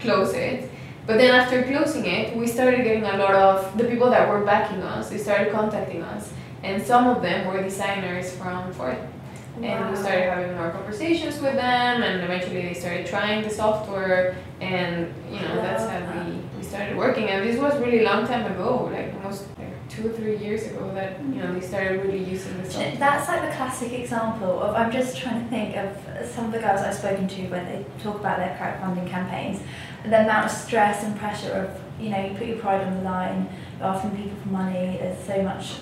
[0.00, 0.70] close it.
[1.06, 4.44] But then after closing it, we started getting a lot of the people that were
[4.44, 5.10] backing us.
[5.10, 8.98] They started contacting us, and some of them were designers from Ford.
[9.62, 14.36] And we started having more conversations with them, and eventually they started trying the software,
[14.60, 17.28] and you know that's how we, we started working.
[17.28, 20.90] And this was really long time ago, like almost like two or three years ago,
[20.94, 22.96] that you know they started really using the software.
[22.96, 24.74] That's like the classic example of.
[24.74, 25.96] I'm just trying to think of
[26.26, 29.60] some of the girls I've spoken to when they talk about their crowdfunding campaigns,
[30.04, 33.02] the amount of stress and pressure of you know you put your pride on the
[33.02, 33.48] line,
[33.80, 34.96] asking people for money.
[35.00, 35.80] There's so much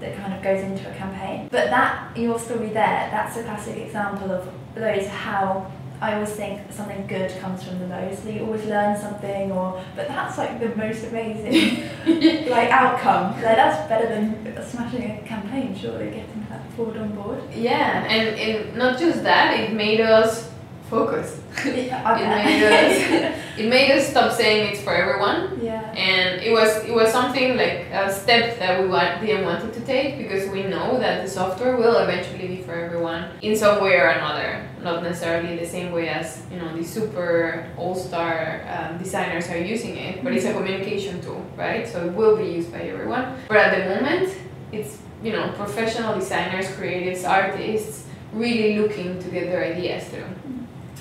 [0.00, 1.48] that kind of goes into a campaign.
[1.50, 5.70] But that your story there, that's a classic example of those how.
[6.02, 8.20] I always think something good comes from the lows.
[8.20, 11.90] So you always learn something, or but that's like the most amazing
[12.48, 13.34] like outcome.
[13.34, 17.42] Like that's better than smashing a campaign, surely getting that Ford on board.
[17.54, 20.49] Yeah, and, and not just that, it made us
[20.90, 21.40] focus.
[21.56, 21.64] I
[22.20, 25.58] It made us it made us stop saying it's for everyone.
[25.62, 25.92] yeah.
[25.92, 29.80] and it was it was something like a step that we want, didn't want to
[29.82, 33.94] take because we know that the software will eventually be for everyone in some way
[34.02, 34.66] or another.
[34.82, 39.96] Not necessarily the same way as you know the super all-star um, designers are using
[39.96, 41.86] it but it's a communication tool right?
[41.86, 43.24] So it will be used by everyone.
[43.48, 44.34] But at the moment
[44.72, 50.30] it's you know professional designers creatives artists really looking to get their ideas through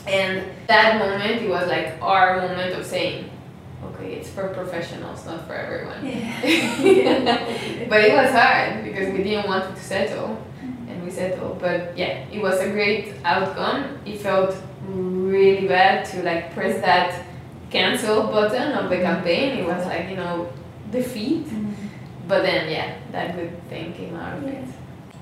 [0.07, 3.29] and that moment it was like our moment of saying
[3.83, 6.05] okay it's for professionals not for everyone.
[6.05, 6.41] Yeah.
[7.89, 11.59] but it was hard because we didn't want to settle and we settled.
[11.59, 13.99] But yeah it was a great outcome.
[14.05, 14.55] It felt
[14.87, 17.25] really bad to like press that
[17.69, 19.59] cancel button of the campaign.
[19.59, 20.51] It was like you know
[20.91, 21.45] defeat.
[21.45, 21.73] Mm.
[22.27, 24.65] but then yeah that good thing came out of it.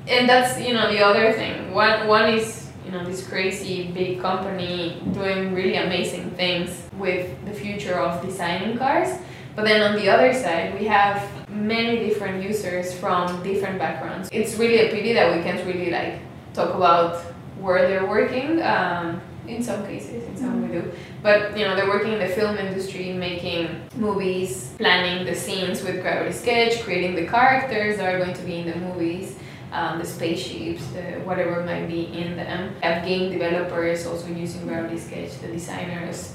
[0.08, 1.74] And that's you know the other thing.
[1.74, 7.52] One one is you know this crazy big company doing really amazing things with the
[7.52, 9.20] future of designing cars.
[9.58, 14.30] But then on the other side we have many different users from different backgrounds.
[14.32, 16.22] It's really a pity that we can't really like
[16.54, 17.20] talk about
[17.60, 20.90] where they're working um, in some cases in some we do.
[21.22, 26.02] But you know they're working in the film industry making movies planning the scenes with
[26.02, 29.36] gravity sketch creating the characters that are going to be in the movies
[29.78, 32.74] um, the spaceships, the whatever might be in them.
[32.82, 36.34] Have game developers also using Gravity Sketch, the designers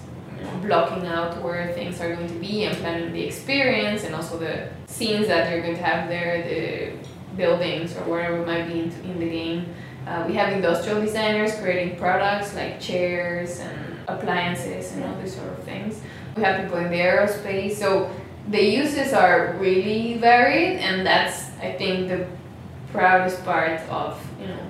[0.62, 4.68] blocking out where things are going to be and planning the experience and also the
[4.86, 9.18] scenes that they're going to have there, the buildings or whatever might be in, in
[9.18, 9.74] the game.
[10.06, 15.48] Uh, we have industrial designers creating products like chairs and appliances and all these sort
[15.48, 16.00] of things.
[16.36, 18.10] We have people in the aerospace, so
[18.48, 22.26] the uses are really varied, and that's I think the
[22.92, 24.60] proudest part of you know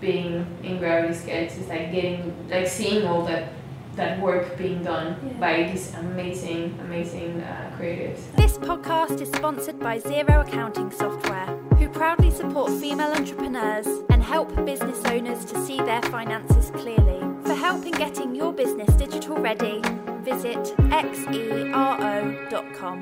[0.00, 3.52] being in Gravity Sketch is like getting like seeing all that
[3.96, 5.32] that work being done Yeah.
[5.40, 8.20] by these amazing amazing uh, creatives.
[8.36, 11.46] This podcast is sponsored by Xero Accounting Software,
[11.78, 17.20] who proudly support female entrepreneurs and help business owners to see their finances clearly.
[17.46, 19.80] For help in getting your business digital ready,
[20.22, 20.62] visit
[21.86, 22.98] xero.com.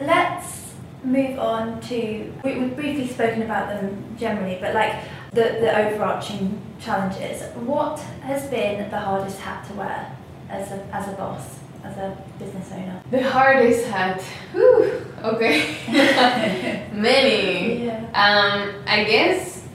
[0.00, 0.67] Let's
[1.04, 2.32] move on to.
[2.44, 4.96] We, we've briefly spoken about them generally, but like
[5.32, 7.42] the, the overarching challenges.
[7.54, 10.16] What has been the hardest hat to wear
[10.48, 13.02] as a, as a boss, as a business owner?
[13.10, 14.22] The hardest hat.
[14.52, 15.76] Whew, okay.
[16.92, 17.86] Many.
[17.86, 17.98] Yeah.
[18.14, 19.66] Um, I guess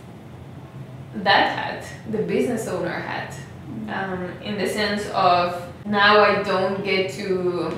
[1.15, 3.35] that hat, the business owner hat,
[3.87, 7.71] um, in the sense of now I don't get to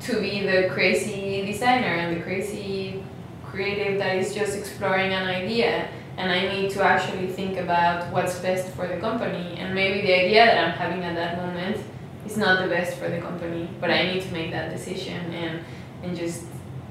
[0.00, 3.02] to be the crazy designer and the crazy
[3.44, 5.88] creative that is just exploring an idea.
[6.16, 9.56] And I need to actually think about what's best for the company.
[9.58, 11.78] And maybe the idea that I'm having at that moment
[12.26, 15.64] is not the best for the company but I need to make that decision and
[16.02, 16.44] and just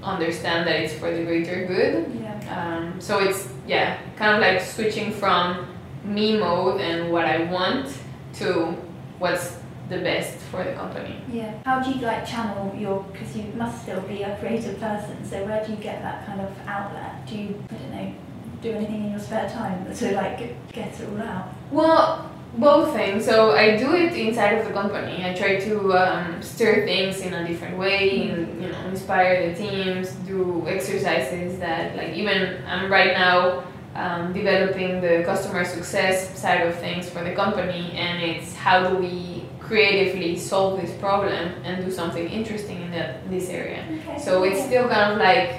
[0.03, 2.11] understand that it's for the greater good.
[2.21, 2.77] Yeah.
[2.77, 5.67] um, so it's yeah, kind of like switching from
[6.03, 7.91] me mode and what I want
[8.35, 8.77] to
[9.17, 9.57] what's
[9.89, 11.15] the best for the company.
[11.31, 11.53] Yeah.
[11.65, 13.03] How do you like channel your?
[13.11, 15.25] Because you must still be a creative person.
[15.25, 17.25] So where do you get that kind of outlet?
[17.27, 18.13] Do you, I don't know,
[18.61, 21.53] do anything in your spare time to like get it all out?
[21.71, 23.25] Well, both things.
[23.25, 25.23] So I do it inside of the company.
[25.23, 29.55] I try to um, stir things in a different way, and you know, inspire the
[29.55, 30.11] teams.
[30.27, 33.63] Do exercises that, like, even I'm right now
[33.95, 38.95] um, developing the customer success side of things for the company, and it's how do
[38.95, 39.38] we
[39.69, 43.81] creatively solve this problem and do something interesting in that this area.
[43.85, 44.19] Okay.
[44.25, 45.49] So it's still kind of like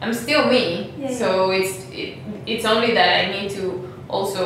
[0.00, 0.94] I'm still me.
[0.98, 3.62] Yeah, so it's it, it's only that I need to
[4.08, 4.42] also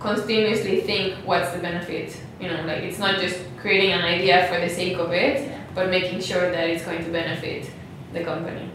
[0.00, 2.16] continuously think what's the benefit.
[2.40, 5.60] You know, like it's not just creating an idea for the sake of it, Yeah.
[5.76, 7.70] but making sure that it's going to benefit
[8.14, 8.66] the company.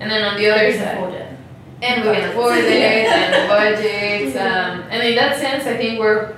[0.00, 1.36] And then on the other side,
[1.82, 4.36] and we can afford it and the budgets.
[4.36, 6.34] Um, and in that sense, I think we're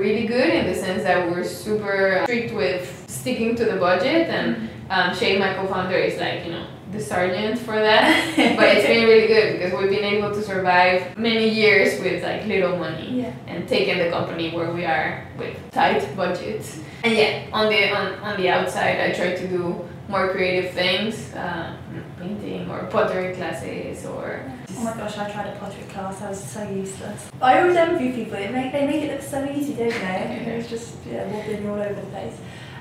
[0.00, 4.28] really good in the sense that we're super strict with sticking to the budget.
[4.28, 8.34] And um, Shay, my co-founder, is like you know the sergeant for that.
[8.56, 12.46] but it's been really good because we've been able to survive many years with like
[12.46, 13.32] little money Yeah.
[13.46, 16.80] and taking the company where we are with tight budgets.
[17.04, 21.32] And yeah, on the on, on the outside, I try to do more creative things,
[21.34, 21.76] uh,
[22.20, 24.42] painting or pottery classes or.
[24.76, 26.20] Oh my gosh, I tried a pottery class.
[26.22, 27.30] I was so useless.
[27.40, 28.34] I always envy people.
[28.38, 30.44] It make, they make it look so easy, don't they?
[30.50, 32.36] It was just yeah, wobbling all over the place.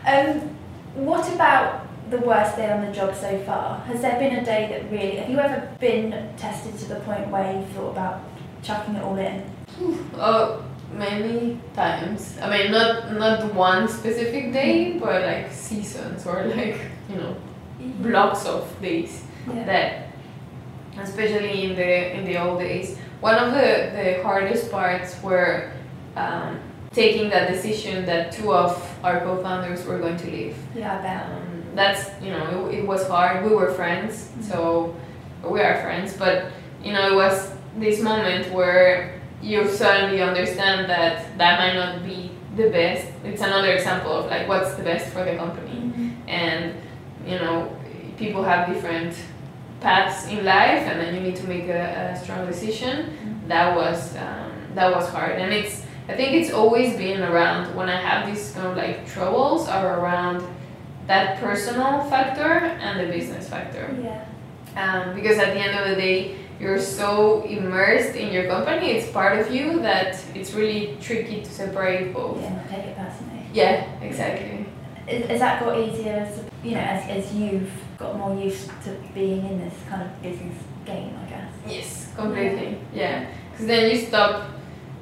[0.05, 0.55] Um,
[0.95, 3.79] what about the worst day on the job so far?
[3.81, 5.17] Has there been a day that really?
[5.17, 8.21] Have you ever been tested to the point where you thought about
[8.63, 9.43] chucking it all in?
[10.15, 12.37] Oh, many times.
[12.41, 17.35] I mean, not not one specific day, but like seasons or like you know
[18.01, 19.23] blocks of days
[19.55, 19.65] Yeah.
[19.65, 20.07] that
[21.01, 25.71] especially in the in the old days one of the the hardest parts were
[26.15, 26.59] um,
[26.91, 28.71] taking that decision that two of
[29.03, 31.25] our co-founders were going to leave Yeah, bet.
[31.25, 34.95] um, that's you know it, it was hard we were friends so
[35.47, 36.51] we are friends but
[36.83, 42.31] you know it was this moment where you suddenly understand that that might not be
[42.57, 46.11] the best it's another example of like what's the best for the company Mhm.
[46.27, 46.73] and
[47.25, 47.71] you know
[48.17, 49.13] people have different
[49.81, 53.41] paths in life and then you need to make a, a strong decision.
[53.47, 55.39] That was um, that was hard.
[55.39, 59.05] And it's i think it's always been around when i have these kind of like
[59.07, 60.43] troubles are around
[61.05, 63.95] that personal factor and the business factor.
[64.01, 64.25] Yeah.
[64.75, 69.11] um, because at the end of the day you're so immersed in your company it's
[69.11, 72.41] part of you that it's really tricky to separate both.
[72.41, 73.45] Yeah, take it personally.
[73.53, 74.65] yeah exactly.
[75.07, 78.95] Is, has that got easier as you know as, as you've got more used to
[79.13, 81.51] being in this kind of business game, I guess?
[81.67, 82.77] Yes, completely.
[82.93, 84.49] Yeah, because then you stop.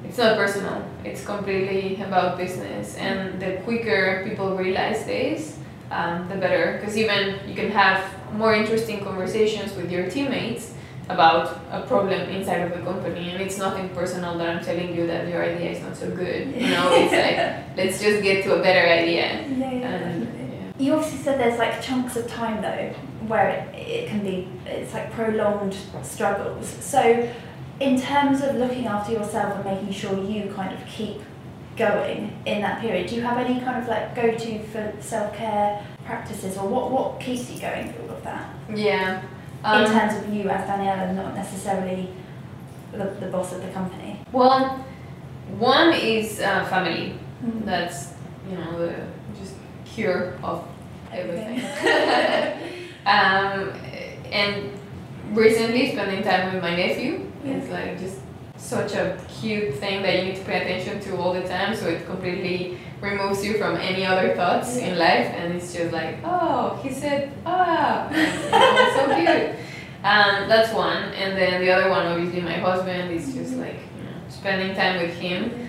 [0.04, 0.84] It's not personal.
[1.04, 5.58] It's completely about business, and the quicker people realize this,
[5.90, 6.78] um, the better.
[6.78, 10.74] Because even you can have more interesting conversations with your teammates
[11.08, 15.06] about a problem inside of the company, and it's nothing personal that I'm telling you
[15.06, 16.54] that your idea is not so good.
[16.54, 17.38] You know, it's like
[17.76, 19.42] let's just get to a better idea.
[19.48, 20.17] Yeah, yeah, And.
[20.78, 22.92] You obviously said there's like chunks of time though
[23.26, 26.68] where it, it can be it's like prolonged struggles.
[26.80, 27.28] So
[27.80, 31.20] in terms of looking after yourself and making sure you kind of keep
[31.76, 35.34] going in that period, do you have any kind of like go to for self
[35.34, 38.48] care practices or what, what keeps you going through all of that?
[38.74, 39.20] yeah.
[39.20, 39.26] in
[39.64, 42.08] Um, terms of you as Daniela and not necessarily
[42.92, 44.20] the, the boss of the company.
[44.32, 44.84] Well,
[45.58, 47.14] one is uh, family.
[47.44, 47.64] Mm.
[47.64, 48.14] That's
[48.50, 48.94] you know the
[49.98, 50.64] cure of
[51.12, 51.58] everything.
[53.06, 53.72] um,
[54.30, 54.78] and
[55.32, 57.26] recently spending time with my nephew.
[57.44, 58.20] It's like just
[58.56, 61.74] such a cute thing that you need to pay attention to all the time.
[61.74, 66.18] So it completely removes you from any other thoughts in life, and it's just like,
[66.24, 68.08] oh, he said, ah,
[68.94, 69.56] so cute.
[70.04, 74.04] Um, that's one, and then the other one, obviously, my husband is just like you
[74.04, 75.68] know spending time with him.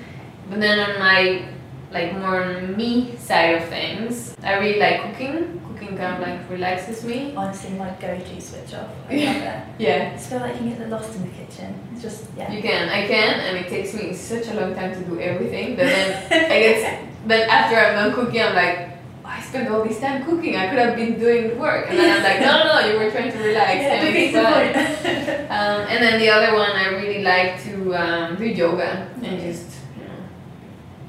[0.49, 1.45] But then on my
[1.91, 5.61] like more me side of things, I really like cooking.
[5.67, 7.33] Cooking kind of like relaxes me.
[7.35, 8.89] Honestly, my go-to switch off.
[9.09, 9.63] I love it.
[9.79, 11.73] Yeah, I just feel like you get lost in the kitchen.
[11.93, 12.51] It's just yeah.
[12.51, 12.89] you can.
[12.89, 15.75] I can, and it takes me such a long time to do everything.
[15.75, 17.05] But then I get.
[17.27, 18.89] But after I'm done cooking, I'm like.
[19.25, 20.55] I spent all this time cooking.
[20.55, 23.11] I could have been doing work, and then I'm like, no, no, no, you were
[23.11, 23.75] trying to relax.
[23.75, 25.39] Yeah, and defeats it's fun.
[25.51, 29.78] Um, and then the other one, I really like to um, do yoga and just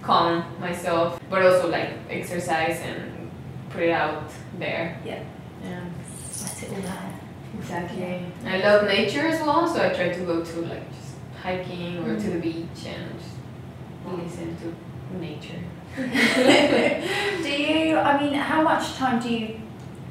[0.02, 3.30] calm myself, but also like exercise and
[3.70, 5.00] put it out there.
[5.04, 5.22] Yeah.
[5.62, 5.84] Yeah,
[6.30, 6.84] Sweat it
[7.58, 8.24] exactly.
[8.46, 12.18] I love nature as well, so I try to go to like just hiking or
[12.18, 12.42] to the mm.
[12.42, 13.34] beach and just
[14.06, 15.60] listen to nature.
[17.42, 17.98] do you?
[17.98, 19.60] I mean, how much time do you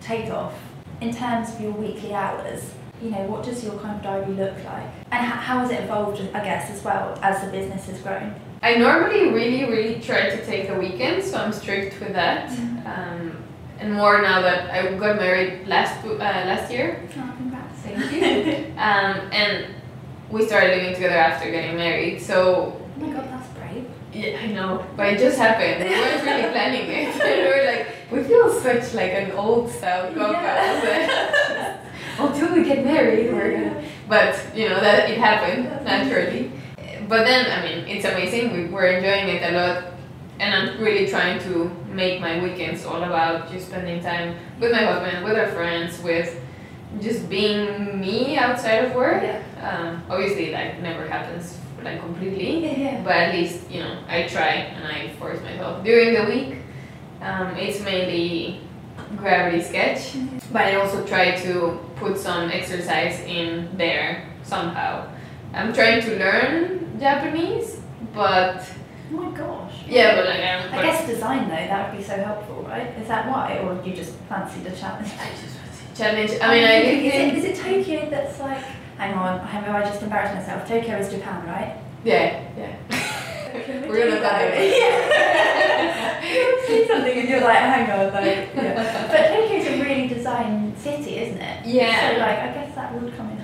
[0.02, 0.54] take off
[1.02, 2.74] in terms of your weekly hours?
[3.02, 5.84] You know, what does your kind of diary look like, and how, how has it
[5.86, 6.22] evolved?
[6.34, 8.36] I guess as well as the business has grown.
[8.62, 12.50] I normally really, really try to take the weekend, so I'm strict with that.
[12.86, 13.38] Um,
[13.80, 17.08] and more now that I got married last uh, last year.
[17.18, 17.80] Oh, congrats.
[17.80, 18.74] Thank you.
[18.78, 19.68] um, and
[20.30, 23.88] we started living together after getting married, so Oh my god, that's brave.
[24.12, 25.82] yeah, I know, but it just happened.
[25.90, 27.16] We weren't really planning it.
[27.24, 30.34] we were like, we feel such like an old style couple.
[30.34, 31.78] Yeah.
[32.20, 33.84] until we get married, we're gonna.
[34.10, 36.52] But you know that it happened naturally.
[37.10, 38.54] But then, I mean, it's amazing.
[38.54, 39.84] We, we're enjoying it a lot,
[40.40, 44.84] and I'm really trying to make my weekends all about just spending time with my
[44.84, 46.40] husband, with our friends, with
[47.02, 49.24] just being me outside of work.
[49.24, 49.42] Yeah.
[49.60, 53.02] Um, obviously, that never happens like completely, Yeah.
[53.04, 56.58] but at least you know I try and I force myself during the week.
[57.22, 58.62] Um, it's mainly
[59.18, 60.14] gravity sketch,
[60.54, 65.08] but I also try to put some exercise in there somehow.
[65.54, 67.80] I'm trying to learn Japanese,
[68.14, 68.64] but
[69.12, 69.74] Oh my gosh.
[69.88, 70.74] yeah, but like I'm.
[70.74, 72.88] I guess design though, that would be so helpful, right?
[73.00, 75.10] Is that why, or do you just fancy the challenge?
[75.96, 76.32] challenge.
[76.32, 77.74] I oh, mean, I lived is it, in.
[77.74, 78.64] it Tokyo that's like?
[78.98, 80.68] Hang on, have I just embarrassed myself?
[80.68, 81.78] Tokyo is Japan, right?
[82.04, 82.76] Yeah, yeah.
[83.88, 84.30] We're gonna go.
[85.90, 86.24] Yeah.
[86.24, 88.54] you see something and you're like, hang on, like.
[88.56, 89.08] Yeah.
[89.08, 91.66] But Tokyo's a really designed city, isn't it?
[91.66, 92.12] Yeah.
[92.12, 93.39] So like, I guess that would come in?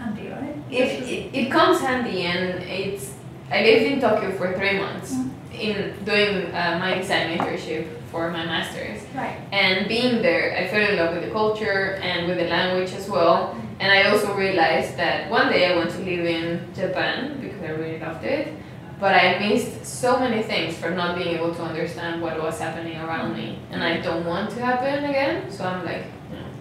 [0.71, 3.13] It, it, it comes handy and it's
[3.51, 5.29] I lived in Tokyo for three months Mm.
[5.67, 9.01] in doing uh, my design internship for my master's.
[9.15, 9.37] Right.
[9.53, 13.07] and being there I fell in love with the culture and with the language as
[13.09, 13.55] well.
[13.79, 17.71] And I also realized that one day I want to live in Japan because I
[17.81, 18.53] really loved it.
[18.99, 22.95] But I missed so many things from not being able to understand what was happening
[22.97, 23.59] around me.
[23.71, 25.51] And I don't want to happen again.
[25.51, 26.05] So I'm like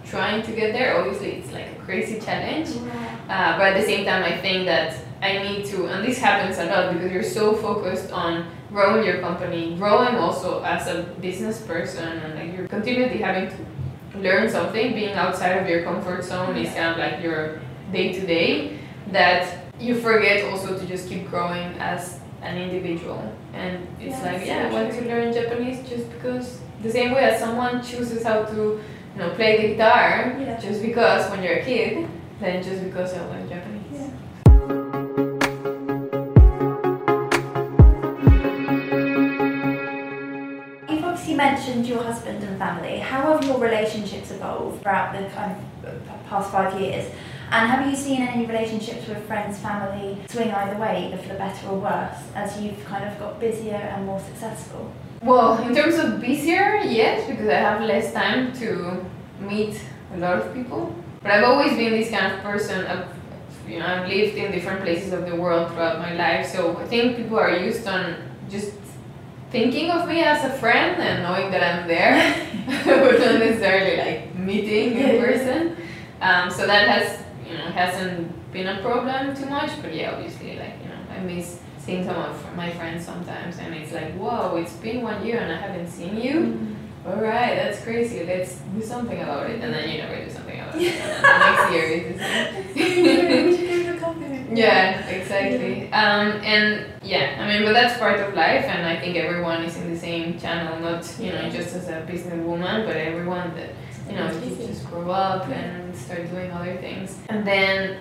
[0.05, 0.97] trying to get there.
[0.97, 2.69] Obviously it's like a crazy challenge.
[3.29, 6.57] Uh, but at the same time, I think that I need to, and this happens
[6.59, 11.61] a lot because you're so focused on growing your company, growing also as a business
[11.61, 14.93] person, and like you're continually having to learn something.
[14.93, 17.59] Being outside of your comfort zone is kind of like your
[17.91, 18.77] day to day.
[19.11, 23.21] That you forget also to just keep growing as an individual,
[23.53, 27.23] and it's Yeah, like yeah, I want to learn Japanese just because the same way
[27.23, 28.81] as someone chooses how to,
[29.15, 30.57] you know, play the guitar Yeah.
[30.59, 32.07] just because when you're a kid
[32.39, 33.81] than just because I learned Japanese.
[33.93, 35.15] Yeah.
[40.87, 42.99] You've obviously mentioned your husband and family.
[42.99, 45.51] How have your relationships evolved throughout the kind
[45.83, 47.11] of uh, past five years?
[47.51, 51.35] And have you seen any relationships with friends, family swing either way, either for the
[51.35, 54.91] better or worse, as you've kind of got busier and more successful?
[55.25, 59.03] Well, in terms of busier, yes, because I have less time to
[59.39, 59.81] meet
[60.13, 60.95] a lot of people.
[61.23, 62.85] But I've always been this kind of person.
[62.85, 63.07] Of,
[63.67, 66.85] you know, I've lived in different places of the world throughout my life, so I
[66.85, 68.17] think people are used on
[68.51, 68.73] just
[69.49, 72.21] thinking of me as a friend and knowing that I'm there,
[72.85, 75.75] but not necessarily like meeting in person.
[76.21, 79.71] Um, so that has, you know, hasn't been a problem too much.
[79.81, 83.73] But yeah, obviously, like you know, I miss seeing some of my friends sometimes, and
[83.75, 86.75] it's like, whoa, it's been one year and I haven't seen you.
[87.05, 88.25] All right, that's crazy.
[88.25, 90.81] Let's do something about it, and then you never do something about it.
[91.21, 93.61] Next year is.
[94.53, 95.91] Yeah, exactly.
[95.91, 99.75] Um, and yeah, I mean, but that's part of life, and I think everyone is
[99.75, 103.71] in the same channel, not you know just as a businesswoman, but everyone that
[104.09, 107.17] you know you just grow up and start doing other things.
[107.29, 107.97] And then,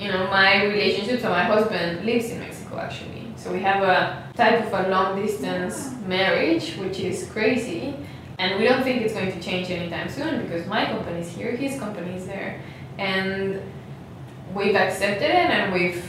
[0.00, 4.30] you know, my relationship, so my husband lives in Mexico actually, so we have a
[4.36, 7.96] type of a long distance marriage, which is crazy.
[8.38, 11.52] And we don't think it's going to change anytime soon because my company is here,
[11.52, 12.60] his company is there,
[12.98, 13.62] and
[14.54, 16.04] we've accepted it and we've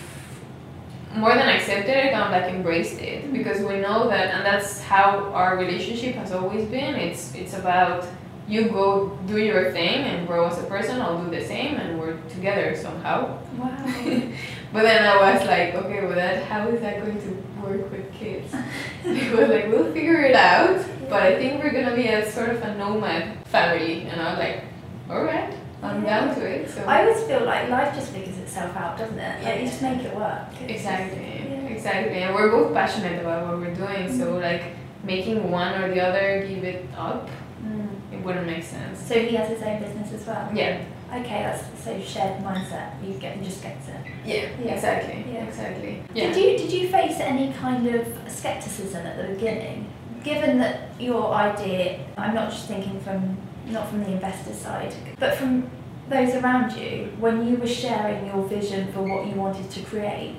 [1.16, 3.34] more than accepted it, kind of like embraced it mm-hmm.
[3.34, 6.96] because we know that, and that's how our relationship has always been.
[6.96, 8.08] It's it's about
[8.48, 11.02] you go do your thing and grow as a person.
[11.02, 13.40] I'll do the same, and we're together somehow.
[13.58, 13.94] Wow.
[14.76, 17.30] But then I was like, okay, well, that how is that going to
[17.66, 18.54] work with kids?
[19.06, 22.50] it was like we'll figure it out, but I think we're gonna be a sort
[22.50, 24.64] of a nomad family, and I was like,
[25.10, 26.70] all right, I'm down to it.
[26.70, 29.44] So I always feel like life just figures itself out, doesn't it?
[29.46, 30.44] Like you just make it work.
[30.68, 31.70] Exactly, Yeah.
[31.76, 32.18] exactly.
[32.24, 34.64] And we're both passionate about what we're doing, so like
[35.06, 37.30] making one or the other give it up,
[37.64, 37.88] Mm.
[38.14, 39.00] it wouldn't make sense.
[39.08, 40.50] So he has his own business as well.
[40.54, 40.82] Yeah,
[41.16, 42.92] Okay, that's so shared mindset.
[43.06, 43.96] You get he just gets it.
[44.26, 44.74] yeah, Yeah.
[44.74, 45.44] exactly, Yeah.
[45.46, 46.02] exactly.
[46.14, 46.34] Yeah.
[46.34, 49.88] Did you did you face any kind of skepticism at the beginning?
[50.24, 53.38] Given that your idea, I'm not just thinking from
[53.68, 55.70] not from the investor side, but from
[56.10, 60.36] those around you, when you were sharing your vision for what you wanted to create,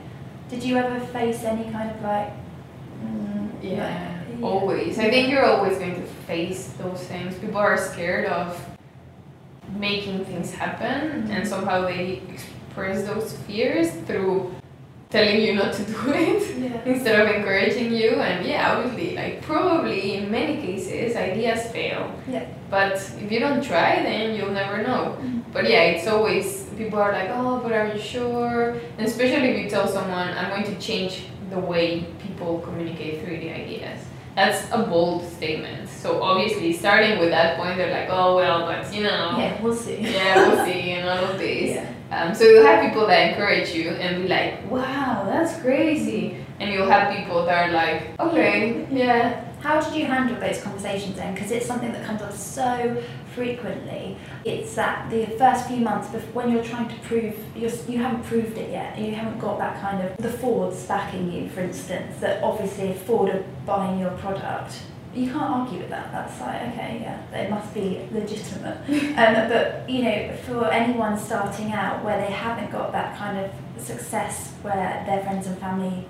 [0.48, 2.30] did you ever face any kind of like,
[3.04, 4.98] mm, Yeah, like- always.
[4.98, 7.34] I think you're always going to face those things.
[7.38, 8.64] People are scared of
[9.78, 14.52] making things happen, and somehow they express those fears through
[15.10, 16.58] telling you not to do it.
[16.58, 16.82] Yeah.
[16.84, 22.44] instead of encouraging you and yeah obviously like probably in many cases ideas fail Yeah.
[22.70, 25.42] but if you don't try then you'll never know Mhm.
[25.52, 28.76] but yeah it's always people are like, oh, but are you sure?
[28.98, 33.44] And especially if you tell someone, I'm going to change the way people communicate 3D
[33.64, 33.98] ideas.
[34.36, 35.88] That's a bold statement.
[35.88, 39.74] So obviously, starting with that point, they're like, oh well, but you know, Yeah, we'll
[39.74, 39.96] see.
[39.96, 41.74] yeah, we'll see, and all of this.
[41.74, 41.92] Yeah.
[42.12, 46.44] Um, so you'll have people that encourage you and be like, wow, that's crazy.
[46.60, 49.42] And you'll have people that are like, okay, yeah.
[49.66, 51.34] How did you handle those conversations then?
[51.34, 53.02] Because it's something that comes up so
[53.34, 54.16] frequently.
[54.44, 58.22] It's that the first few months before, when you're trying to prove you're, you haven't
[58.22, 58.96] proved it yet.
[58.96, 62.20] You haven't got that kind of the Fords backing you, for instance.
[62.20, 66.12] That obviously if Ford are buying your product, you can't argue with that.
[66.12, 68.78] That's like okay, yeah, it must be legitimate.
[69.18, 73.50] um, but you know, for anyone starting out where they haven't got that kind of
[73.82, 76.06] success, where their friends and family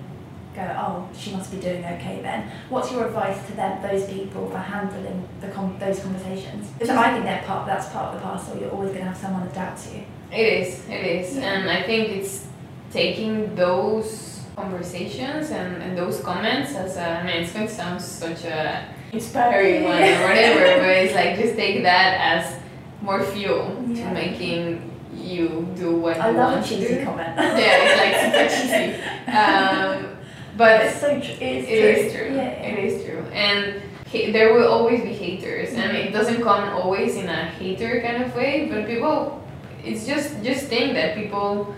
[0.57, 2.49] go, oh, she must be doing okay then.
[2.69, 6.67] What's your advice to them, those people, for handling the com- those conversations?
[6.71, 7.67] Because I think they're part.
[7.67, 8.57] That's part of the parcel.
[8.59, 10.03] You're always going to have someone that doubts you.
[10.31, 11.37] It is, it is.
[11.37, 11.43] Yeah.
[11.53, 12.47] And I think it's
[12.91, 18.01] taking those conversations and, and those comments as a, I mean, it's going to sound
[18.01, 22.59] such a inspiring one or whatever, but it's like just take that as
[23.01, 24.07] more fuel Yeah.
[24.09, 27.05] to making you do what I you love want a to cheesy do.
[27.05, 27.33] comment.
[27.37, 28.15] Yeah, it's like
[28.51, 29.03] super cheesy.
[29.27, 30.16] Um,
[30.57, 31.37] but it's so true.
[31.39, 32.35] It's It is true.
[32.35, 32.49] Yeah.
[32.49, 33.23] It is true.
[33.31, 33.81] And
[34.11, 36.07] ha- there will always be haters, and mm-hmm.
[36.07, 38.67] it doesn't come always in a hater kind of way.
[38.69, 39.43] But people,
[39.83, 41.75] it's just just think that people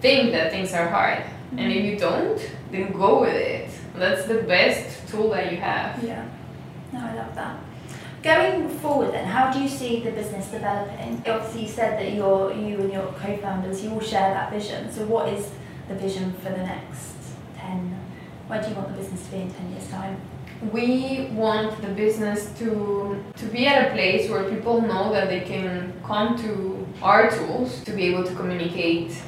[0.00, 1.86] think that things are hard, and if mm-hmm.
[1.86, 3.70] you don't, then go with it.
[3.94, 6.02] That's the best tool that you have.
[6.02, 6.26] Yeah.
[6.92, 7.58] No, I love that.
[8.22, 11.22] Going forward then, how do you see the business developing?
[11.26, 14.90] Obviously you said that you're, you and your co-founders, you all share that vision.
[14.92, 15.50] So what is
[15.88, 17.14] the vision for the next
[18.48, 20.20] 10, where do you want the business to be in 10 years time?
[20.72, 25.40] We want the business to to be at a place where people know that they
[25.40, 29.20] can come to our tools to be able to communicate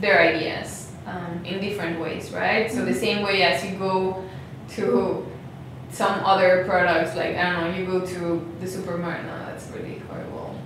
[0.00, 2.70] their ideas um, in different ways, right?
[2.70, 4.24] So the same way as you go
[4.70, 5.26] to
[5.92, 9.26] some other products, like I don't know, you go to the supermarket.
[9.26, 10.58] No, that's really horrible.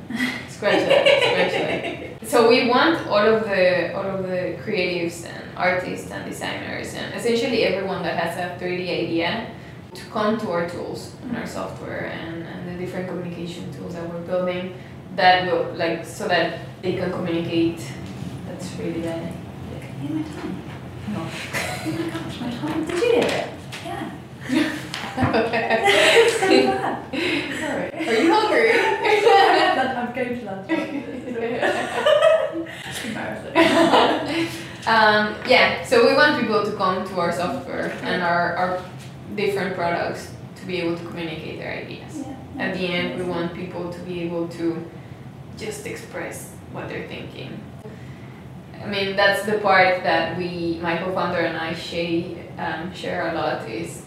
[0.48, 1.06] Scratch that.
[1.06, 2.04] Scratch that.
[2.28, 7.12] So we want all of the all of the creatives and artists and designers and
[7.14, 9.50] essentially everyone that has a 3D idea
[9.92, 14.08] to come to our tools and our software and, and the different communication tools that
[14.08, 14.74] we're building
[15.16, 17.80] that will like so that they can communicate.
[18.46, 19.02] That's really.
[19.02, 19.34] Can
[20.00, 20.62] you hear my tongue?
[21.08, 21.20] No.
[21.20, 22.84] Oh my gosh, my tongue.
[22.84, 23.46] Did you hear it?
[23.84, 24.10] Yeah.
[24.50, 27.02] it's so bad.
[27.58, 28.08] Sorry.
[28.08, 28.70] Are you hungry?
[29.98, 30.70] I'm going to lunch.
[32.70, 34.64] It's embarrassing.
[34.88, 38.84] Um, yeah, so we want people to come to our software and our, our
[39.36, 42.24] different products to be able to communicate their ideas.
[42.24, 42.36] Yeah.
[42.58, 44.84] At the end, we want people to be able to
[45.56, 47.60] just express what they're thinking.
[48.82, 53.34] I mean, that's the part that we, my co-founder and I, Shay, um, share a
[53.34, 53.68] lot.
[53.68, 54.04] Is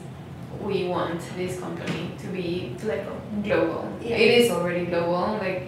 [0.61, 3.21] we want this company to be Global.
[3.43, 3.97] global.
[4.01, 4.15] Yeah.
[4.15, 5.37] It is already global.
[5.39, 5.61] Like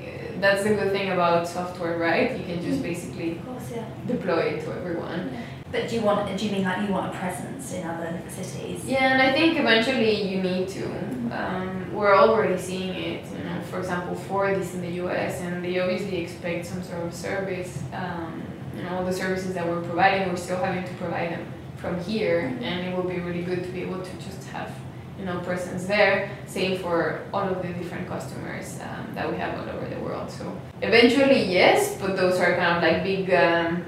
[0.44, 2.38] that's the good thing about software, right?
[2.38, 3.86] You can just basically Of course, yeah.
[4.06, 5.32] deploy it to everyone.
[5.72, 6.38] But do you want?
[6.38, 8.86] Do you mean like you want a presence in other cities?
[8.86, 10.86] Yeah, and I think eventually you need to.
[11.32, 13.26] Um, we're already seeing it.
[13.32, 15.42] You know, for example, Ford is in the U.S.
[15.42, 17.82] and they obviously expect some sort of service.
[17.94, 18.44] Um,
[18.76, 21.46] you know, all the services that we're providing, we're still having to provide them
[21.78, 24.72] from here, and it will be really good to be able to just have
[25.18, 26.30] you know presence there.
[26.48, 30.30] Same for all of the different customers um, that we have all over the world.
[30.32, 33.34] So eventually, yes, but those are kind of like big.
[33.34, 33.86] Um,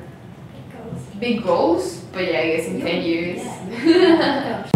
[0.72, 1.02] Goals.
[1.20, 3.38] big goals, but yeah, I guess in 10 years.
[3.38, 4.70] Yeah.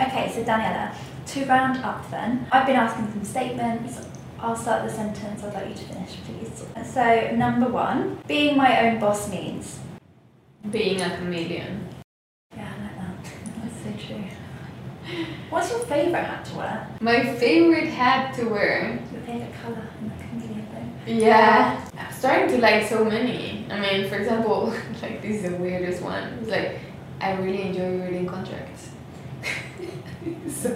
[0.00, 0.94] okay, so Daniela,
[1.26, 3.98] to round up then, I've been asking some statements.
[4.38, 5.42] I'll start the sentence.
[5.44, 6.64] I'd like you to finish, please.
[6.92, 9.78] So, number one, being my own boss means.
[10.70, 11.88] Being a chameleon.
[12.56, 13.32] Yeah, I like that.
[13.62, 14.24] That's so true.
[15.50, 16.88] What's your favourite hat to wear?
[17.00, 19.00] My favorite hat to wear.
[19.12, 21.18] Your favourite colour in the chameleon thing?
[21.18, 21.84] Yeah.
[21.98, 23.66] I'm starting to like so many.
[23.70, 24.66] I mean, for example,
[25.02, 26.38] like this is the weirdest one.
[26.40, 26.78] It's like,
[27.20, 28.90] I really enjoy reading contracts.
[30.48, 30.68] so.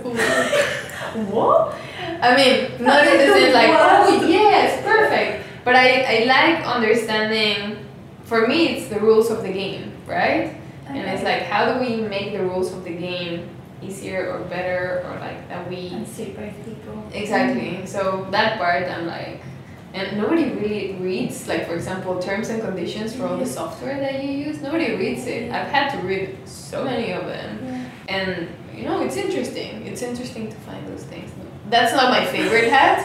[1.31, 1.77] What?
[2.21, 5.47] I mean, not in the sense like, oh yes, perfect.
[5.65, 7.86] But I, I like understanding,
[8.27, 10.55] for me, it's the rules of the game, right?
[10.87, 13.49] And it's like, how do we make the rules of the game
[13.83, 17.05] easier or better or like that we And both people.
[17.13, 17.85] exactly.
[17.87, 19.41] So that part I'm like,
[19.95, 24.23] and nobody really reads like for example terms and conditions for all the software that
[24.25, 24.61] you use.
[24.63, 25.51] Nobody reads it.
[25.53, 27.59] I've had to read so many of them.
[27.65, 28.17] Yeah.
[28.17, 31.31] and you know it's interesting it's interesting to find those things
[31.69, 33.05] that's not my favorite hat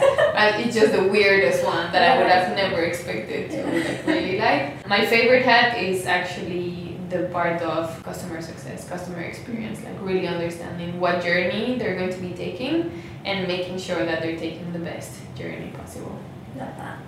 [0.60, 4.86] it's just the weirdest one that i would have never expected to like, really like
[4.88, 10.98] my favorite hat is actually the part of customer success customer experience like really understanding
[11.00, 15.20] what journey they're going to be taking and making sure that they're taking the best
[15.34, 16.18] journey possible
[16.56, 16.98] Love that.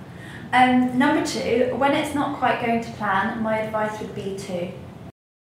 [0.53, 4.71] Um, number two, when it's not quite going to plan, my advice would be to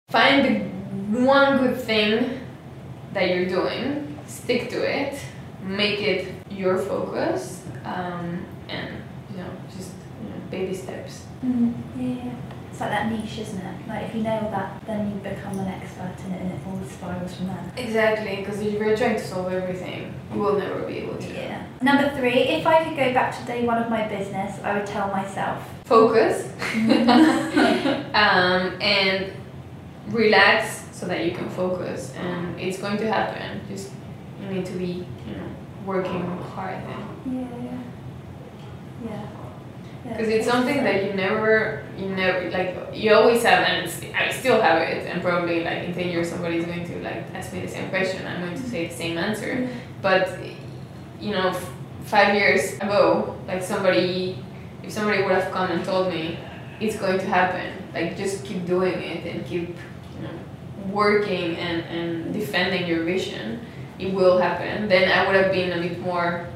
[0.09, 2.41] find the one good thing
[3.13, 5.19] that you're doing, stick to it,
[5.69, 9.01] make it your focus, um, and
[9.31, 9.91] you know, just
[10.23, 11.25] you know, baby steps.
[11.45, 12.33] Mm, yeah.
[12.71, 13.87] It's like that niche, isn't it?
[13.87, 16.79] Like if you nail that, then you become an expert in it and it all
[16.87, 17.73] spirals from there.
[17.77, 21.33] Exactly, because if you're trying to solve everything, you will never be able to.
[21.33, 21.65] Yeah.
[21.81, 24.85] Number three, if I could go back to day one of my business, I would
[24.85, 25.67] tell myself.
[25.85, 26.51] Focus
[28.13, 29.33] um, and
[30.07, 33.61] relax so that you can focus, and it's going to happen.
[33.67, 33.91] Just
[34.41, 35.05] you need to be,
[35.89, 36.21] working
[36.53, 37.03] hard then.
[37.25, 39.25] Yeah, yeah.
[40.05, 40.11] Yeah.
[40.11, 44.61] Because it's something that you never, you never, like, you always have, and I still
[44.61, 47.67] have it, and probably, like, in 10 years, somebody's going to, like, ask me the
[47.67, 49.67] same question, I'm going to say the same answer.
[50.01, 50.37] But,
[51.19, 51.69] you know, f-
[52.05, 54.37] five years ago, like, somebody,
[54.83, 56.37] if somebody would have come and told me,
[56.79, 59.69] it's going to happen, like, just keep doing it and keep,
[60.15, 60.35] you know,
[60.91, 63.59] working and, and defending your vision,
[63.99, 66.47] it will happen, then I would have been a bit more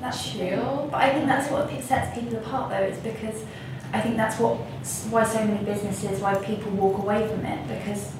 [0.00, 0.88] That's chill.
[0.90, 2.82] But I think that's what sets people apart, though.
[2.82, 3.44] Is because
[3.92, 4.56] I think that's what
[5.10, 8.12] why so many businesses, why people walk away from it because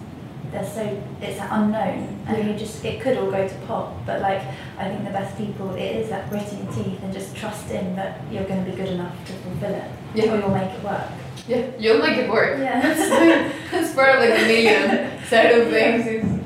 [0.51, 3.94] they're so it's unknown and you just it could all go to pot.
[4.05, 4.42] But like
[4.78, 8.20] I think the best people, it is that gritting your teeth and just trusting that
[8.30, 9.84] you're going to be good enough to fulfill it.
[10.14, 10.34] Yeah.
[10.34, 11.07] Or you'll make it work.
[11.46, 12.59] Yeah, you'll make it work.
[12.59, 12.80] Yeah.
[13.70, 16.07] That's part of like the million side of things.
[16.07, 16.40] Is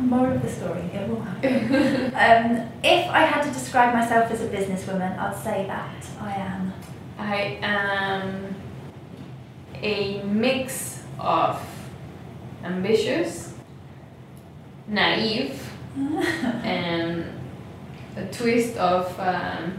[0.00, 0.83] More of the story, it will happen.
[1.44, 6.72] um, if I had to describe myself as a businesswoman, I'd say that I am.
[7.18, 8.54] I am
[9.82, 11.60] a mix of
[12.62, 13.54] ambitious,
[14.88, 15.62] naive,
[15.96, 17.26] and
[18.16, 19.78] a twist of um,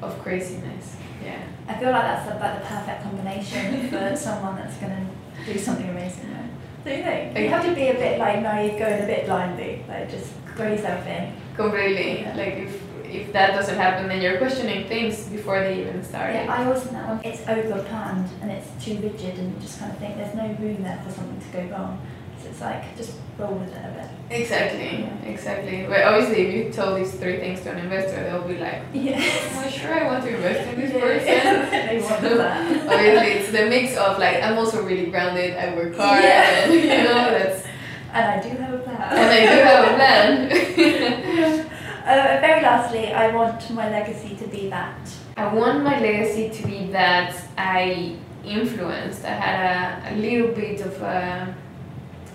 [0.00, 0.96] of craziness.
[1.22, 1.42] Yeah.
[1.68, 5.88] I feel like that's about the perfect combination for someone that's going to do something
[5.90, 6.32] amazing.
[6.32, 6.50] Right?
[6.84, 7.38] Do you think?
[7.38, 10.32] You have to be a bit like naive, going a bit blindly, like just
[10.64, 11.32] yourself in.
[11.56, 12.20] Completely.
[12.22, 12.36] Yeah.
[12.36, 16.34] Like if if that doesn't happen, then you're questioning things before they even start.
[16.34, 19.78] Yeah, I also know when it's over planned and it's too rigid, and you just
[19.78, 22.00] kind of think there's no room there for something to go wrong.
[22.42, 23.88] So it's like just roll with it a
[24.28, 24.40] bit.
[24.40, 25.86] Exactly, exactly.
[25.88, 29.16] But obviously, if you tell these three things to an investor, they'll be like, Yeah.
[29.18, 31.70] Am I sure I want to invest in this person?
[31.88, 32.88] they want So, that.
[32.92, 35.56] Obviously, it's the mix of like I'm also really grounded.
[35.56, 36.64] I work hard, Yeah.
[36.64, 37.64] and you know that's.
[38.12, 38.75] And I do have.
[39.12, 41.72] And I do have a plan.
[42.06, 44.96] Uh, very lastly, I want my legacy to be that.
[45.36, 49.24] I want my legacy to be that I influenced.
[49.24, 51.52] I had a, a little bit of a,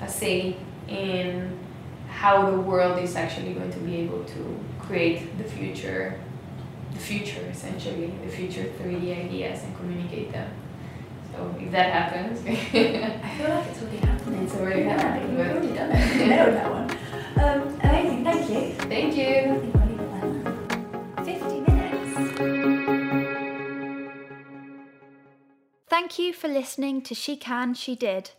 [0.01, 0.57] a say
[0.89, 1.57] in
[2.09, 6.19] how the world is actually going to be able to create the future,
[6.91, 10.51] the future essentially, the future 3D ideas and communicate them.
[11.33, 14.43] So if that happens, I feel like it's already happening.
[14.43, 16.15] It's already Yeah, happening, We've already done it.
[16.15, 16.89] You nailed that one.
[17.43, 18.73] Um, amazing, thank you.
[18.89, 19.35] thank you.
[19.35, 21.39] I think I'll leave it there.
[21.39, 22.11] 50 minutes.
[25.89, 28.31] Thank you for listening to She Can, She Did.